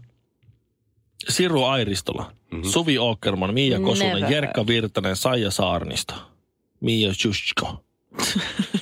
Siru 1.28 1.64
Airistola, 1.64 2.32
mm-hmm. 2.50 2.70
Suvi 2.70 2.96
Åkerman, 2.98 3.54
Mia 3.54 3.80
Kosunen, 3.80 4.14
Never 4.14 4.32
Jerkka 4.32 4.66
Virtanen, 4.66 5.16
Saija 5.16 5.50
Saarnisto, 5.50 6.14
Mia 6.80 7.12
Jusko. 7.24 7.84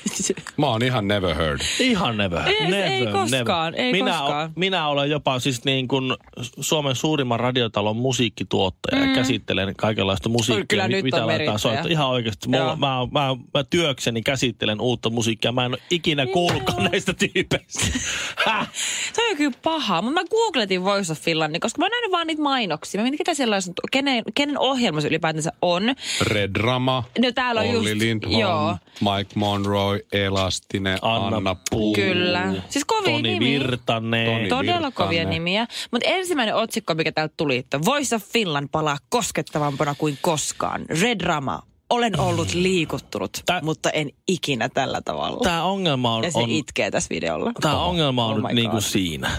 Mä 0.57 0.67
oon 0.67 0.83
ihan 0.83 1.09
never 1.09 1.35
heard. 1.37 1.61
Ihan 1.81 2.17
never. 2.17 2.49
Ei- 2.49 2.61
never, 2.71 2.85
ei 2.85 3.07
koskaan, 3.07 3.75
ei 3.75 3.93
minä, 3.93 4.11
koskaan. 4.11 4.49
O, 4.51 4.53
minä 4.57 4.89
olen 4.89 5.11
jopa 5.11 5.39
siis 5.39 5.65
niin 5.65 5.89
kuin 5.89 6.17
Suomen 6.61 6.97
suurimman 6.97 7.41
radiotalon 7.41 7.97
musiikkituottaja 7.97 9.03
mm. 9.03 9.09
ja 9.09 9.15
käsittelen 9.15 9.77
kaikenlaista 9.77 10.29
musiikkia, 10.29 10.67
Kyllä 10.69 10.89
mit- 10.89 10.97
nyt 10.97 11.05
mitä 11.05 11.21
on 11.23 11.27
merittäjä. 11.27 11.59
soittaa. 11.59 11.91
Ihan 11.91 12.09
oikeasti. 12.09 12.49
Mulla, 12.49 12.77
mä, 12.77 12.97
mä, 13.11 13.37
mä, 13.55 13.65
työkseni 13.71 14.23
käsittelen 14.23 14.81
uutta 14.81 15.11
musiikkia. 15.11 15.53
Mä 15.53 15.65
en 15.65 15.73
ole 15.73 15.79
ikinä 15.91 16.27
kuullutkaan 16.27 16.85
näistä 16.85 17.13
tyypeistä. 17.13 17.81
Se 19.13 19.31
on 19.31 19.37
kyllä 19.37 19.57
paha, 19.63 20.03
mutta 20.03 20.21
mä 20.21 20.27
googletin 20.31 20.85
Voice 20.85 21.13
of 21.13 21.19
Finlandin, 21.21 21.61
koska 21.61 21.79
mä 21.79 21.85
oon 21.85 21.91
nähnyt 21.91 22.11
vaan 22.13 22.27
niitä 22.27 22.43
mainoksia. 22.43 22.99
Mä 22.99 23.03
mietin, 23.03 23.19
ketä 23.19 23.35
sellaisen, 23.35 23.75
kenen, 23.91 24.25
kenen 24.35 24.59
ohjelma 24.59 25.01
se 25.01 25.09
ylipäätänsä 25.09 25.53
on. 25.63 25.83
Red 26.21 26.57
Rama, 26.57 27.05
No 27.19 27.33
täällä 27.33 27.61
on 27.61 27.67
Olli 27.67 27.91
just, 27.91 28.03
Lindholm, 28.03 28.39
joo. 28.39 28.77
Mike 29.01 29.31
Monroe, 29.35 30.01
Elastinen, 30.45 30.99
Anna, 31.03 31.37
Anna 31.37 31.57
Puu. 31.71 31.95
Kyllä. 31.95 32.53
Siis 32.69 32.85
kovia 32.85 33.13
Toni 33.17 33.23
nimiä. 33.33 33.61
Virtanen. 33.61 34.27
Toni 34.27 34.49
Todella 34.49 34.73
Virtanen. 34.75 34.93
kovia 34.93 35.25
nimiä. 35.25 35.67
Mutta 35.91 36.09
ensimmäinen 36.09 36.55
otsikko, 36.55 36.95
mikä 36.95 37.13
täältä 37.13 37.35
tuli, 37.37 37.57
että 37.57 37.81
Voice 37.85 38.17
of 38.17 38.23
Finland 38.23 38.69
palaa 38.73 38.99
koskettavampana 39.09 39.95
kuin 39.99 40.19
koskaan. 40.23 40.85
Red 41.01 41.21
Rama. 41.21 41.63
Olen 41.91 42.21
ollut 42.21 42.55
liikuttunut, 42.55 43.31
Tää- 43.47 43.61
mutta 43.63 43.91
en 43.91 44.11
ikinä 44.29 44.69
tällä 44.69 45.01
tavalla. 45.05 45.41
Tämä 45.43 45.65
ongelma 45.65 46.15
on... 46.15 46.25
ja 46.25 46.31
se 46.33 46.39
on 46.39 46.51
itkee 46.51 46.91
tässä 46.91 47.09
videolla. 47.11 47.53
Tämä 47.61 47.79
ongelma 47.85 48.27
on 48.27 48.33
Oh 48.33 48.43
nyt 48.49 48.53
niinku 48.53 48.81
siinä. 48.81 49.31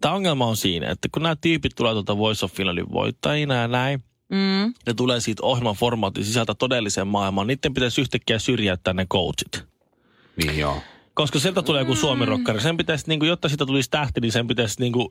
Tämä 0.00 0.14
ongelma 0.14 0.46
on 0.46 0.56
siinä, 0.56 0.90
että 0.90 1.08
kun 1.12 1.22
nämä 1.22 1.36
tyypit 1.36 1.72
tulee 1.76 1.92
tuolta 1.92 2.18
Voice 2.18 2.44
of 2.44 2.52
Finlandin 2.52 2.92
voittajina 2.92 3.54
ja 3.54 3.68
näin, 3.68 4.02
Mm. 4.30 4.74
ne 4.86 4.94
tulee 4.96 5.20
siitä 5.20 5.42
ohjelman 5.46 5.74
formaatin 5.74 6.24
sisältä 6.24 6.54
todelliseen 6.54 7.06
maailmaan, 7.08 7.46
niiden 7.46 7.74
pitäisi 7.74 8.00
yhtäkkiä 8.00 8.38
syrjäyttää 8.38 8.94
ne 8.94 9.06
coachit. 9.06 9.64
Niin 10.36 10.58
joo. 10.58 10.82
Koska 11.14 11.38
sieltä 11.38 11.62
tulee 11.62 11.82
joku 11.82 11.94
suomirokkari. 11.94 12.60
Sen 12.60 12.76
pitäisi, 12.76 13.04
niin 13.08 13.18
kuin, 13.18 13.28
jotta 13.28 13.48
siitä 13.48 13.66
tulisi 13.66 13.90
tähti, 13.90 14.20
niin 14.20 14.32
sen 14.32 14.46
pitäisi 14.46 14.80
niin 14.80 14.92
kuin, 14.92 15.08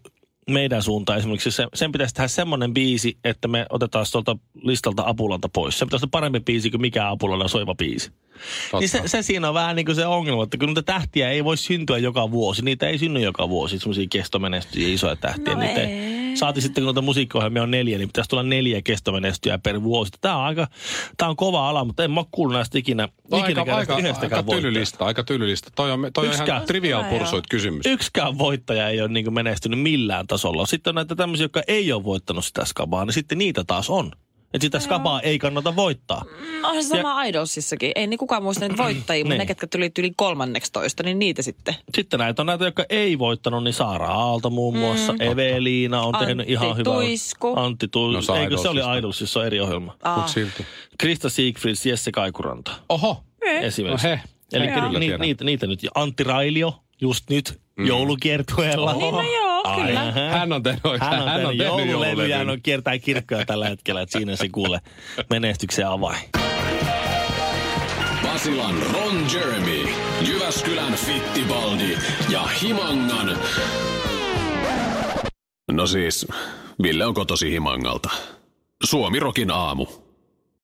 meidän 0.49 0.83
suuntaan 0.83 1.19
esimerkiksi, 1.19 1.51
se, 1.51 1.67
sen 1.73 1.91
pitäisi 1.91 2.13
tehdä 2.13 2.27
semmoinen 2.27 2.73
biisi, 2.73 3.17
että 3.23 3.47
me 3.47 3.65
otetaan 3.69 4.05
tuolta 4.11 4.37
listalta 4.63 5.03
Apulalta 5.05 5.49
pois. 5.49 5.79
Se 5.79 5.85
pitäisi 5.85 6.03
olla 6.03 6.11
parempi 6.11 6.39
biisi 6.39 6.71
kuin 6.71 6.81
mikään 6.81 7.09
Apulalla 7.09 7.47
soiva 7.47 7.75
biisi. 7.75 8.09
Totta. 8.09 8.79
Niin 8.79 8.89
se, 8.89 9.01
se, 9.05 9.21
siinä 9.21 9.47
on 9.47 9.53
vähän 9.53 9.75
niin 9.75 9.85
kuin 9.85 9.95
se 9.95 10.05
ongelma, 10.05 10.43
että 10.43 10.57
kun 10.57 10.67
niitä 10.67 10.81
tähtiä 10.81 11.29
ei 11.29 11.43
voi 11.43 11.57
syntyä 11.57 11.97
joka 11.97 12.31
vuosi. 12.31 12.61
Niitä 12.61 12.87
ei 12.87 12.97
synny 12.97 13.19
joka 13.19 13.49
vuosi, 13.49 13.79
semmoisia 13.79 14.07
kestomenestyjiä, 14.09 14.93
isoja 14.93 15.15
tähtiä. 15.15 15.53
No 15.53 15.59
niitä 15.59 15.81
ei. 15.81 16.14
Saati 16.35 16.61
sitten, 16.61 16.81
kun 16.81 16.85
noita 16.85 17.01
musiikkiohjelmia 17.01 17.63
on 17.63 17.71
neljä, 17.71 17.97
niin 17.97 18.09
pitäisi 18.09 18.29
tulla 18.29 18.43
neljä 18.43 18.81
kestomenestyjää 18.81 19.57
per 19.57 19.83
vuosi. 19.83 20.11
Tämä 20.21 20.37
on 20.37 20.45
aika, 20.45 20.67
tämä 21.17 21.29
on 21.29 21.35
kova 21.35 21.69
ala, 21.69 21.85
mutta 21.85 22.03
en 22.03 22.11
mä 22.11 22.19
ole 22.19 22.27
kuullut 22.31 22.55
näistä 22.55 22.77
ikinä, 22.77 23.09
No, 23.31 23.37
ikinä 23.37 23.61
aika, 23.61 23.75
aika, 23.75 23.95
aika 24.21 24.43
tylylistä, 24.43 25.05
aika 25.05 25.23
tylylistä. 25.23 25.69
Toi 25.75 25.91
on, 25.91 25.99
toi 26.13 26.21
on 26.21 26.25
ihan 26.25 26.33
Yksikään. 26.33 26.65
trivial 26.65 27.03
pursuit 27.03 27.45
kysymys. 27.49 27.85
yksikään 27.85 28.37
voittaja 28.37 28.89
ei 28.89 29.01
ole 29.01 29.09
niin 29.09 29.33
menestynyt 29.33 29.79
millään 29.79 30.27
tasolla. 30.27 30.65
Sitten 30.65 30.91
on 30.91 30.95
näitä 30.95 31.15
tämmöisiä, 31.15 31.43
jotka 31.43 31.61
ei 31.67 31.91
ole 31.91 32.03
voittanut 32.03 32.45
sitä 32.45 32.65
skabaa, 32.65 33.05
niin 33.05 33.13
sitten 33.13 33.37
niitä 33.37 33.63
taas 33.63 33.89
on. 33.89 34.11
Että 34.55 34.65
sitä 34.65 34.79
skabaa 34.79 35.21
ei 35.21 35.39
kannata 35.39 35.75
voittaa. 35.75 36.25
No, 36.61 36.67
onhan 36.69 36.83
se 36.83 36.89
sama 36.89 37.23
Idolsissakin. 37.23 37.91
Ei 37.95 38.07
niin 38.07 38.17
kukaan 38.17 38.43
muista 38.43 38.67
niitä 38.67 38.83
voittajia, 38.83 39.23
mutta 39.25 39.33
Niin. 39.33 39.39
ne, 39.39 39.45
ketkä 39.45 39.67
tuli 39.67 39.91
yli 39.99 40.11
kolmanneksi 40.15 40.71
toista, 40.71 41.03
niin 41.03 41.19
niitä 41.19 41.41
sitten. 41.41 41.75
Sitten 41.95 42.19
näitä 42.19 42.41
on 42.41 42.45
näitä, 42.45 42.65
jotka 42.65 42.85
ei 42.89 43.19
voittanut, 43.19 43.63
niin 43.63 43.73
Saara 43.73 44.07
Aalto 44.07 44.49
muun 44.49 44.77
muassa. 44.77 45.13
Mm. 45.13 45.21
Eveliina 45.21 46.01
on 46.01 46.15
Antti 46.15 46.25
tehnyt 46.25 46.49
ihan 46.49 46.77
hyvää. 46.77 46.93
Tuisku. 46.93 47.53
Antti 47.55 47.87
Tuisku. 47.87 48.15
No, 48.15 48.21
se 48.21 48.31
on 48.31 48.37
Eikö 48.37 48.57
se 48.57 48.69
oli. 48.69 48.99
Idolsissa, 48.99 49.39
on 49.39 49.45
eri 49.45 49.59
ohjelma. 49.59 49.95
Ah. 50.03 50.17
Mut 50.17 50.27
silti. 50.27 50.65
Krista 50.99 51.29
Siegfrieds, 51.29 51.85
Jesse 51.85 52.11
Kaikuranta. 52.11 52.71
Oho. 52.89 53.23
Esimerkiksi. 53.61 54.07
No 54.07 54.13
he. 54.15 54.19
Eli 54.53 54.67
He 54.67 54.89
ni, 54.99 55.17
niitä, 55.17 55.43
niitä 55.43 55.67
nyt. 55.67 55.83
Ja 55.83 55.89
Antti 55.95 56.23
Railio, 56.23 56.73
just 57.01 57.29
nyt, 57.29 57.61
mm. 57.77 57.85
joulukiertueella. 57.85 58.93
Niin, 58.93 59.13
no 59.13 59.21
joo, 59.21 59.44
kyllä. 59.75 59.99
Ai, 60.01 60.11
Hän 60.31 60.53
on 60.53 60.63
tehnyt, 60.63 60.83
Hän 60.99 61.21
on 61.21 61.29
tehnyt 61.29 61.57
joululevyjä, 61.57 61.85
joululevyn. 61.85 62.37
hän 62.37 62.49
on 62.49 62.61
kiertää 62.63 62.99
kirkkoja 62.99 63.45
tällä 63.45 63.69
hetkellä, 63.69 64.01
että 64.01 64.17
siinä 64.17 64.35
se 64.35 64.49
kuule 64.49 64.79
menestyksen 65.29 65.87
avain. 65.87 66.17
Basilan 68.23 68.75
Ron 68.93 69.25
Jeremy, 69.33 69.89
Jyväskylän 70.27 70.93
Fittibaldi 70.93 71.97
ja 72.29 72.43
Himangan... 72.61 73.37
No 75.71 75.87
siis, 75.87 76.27
Ville 76.83 77.05
on 77.05 77.13
kotosi 77.13 77.51
Himangalta. 77.51 78.09
Suomirokin 78.83 79.51
aamu. 79.51 79.85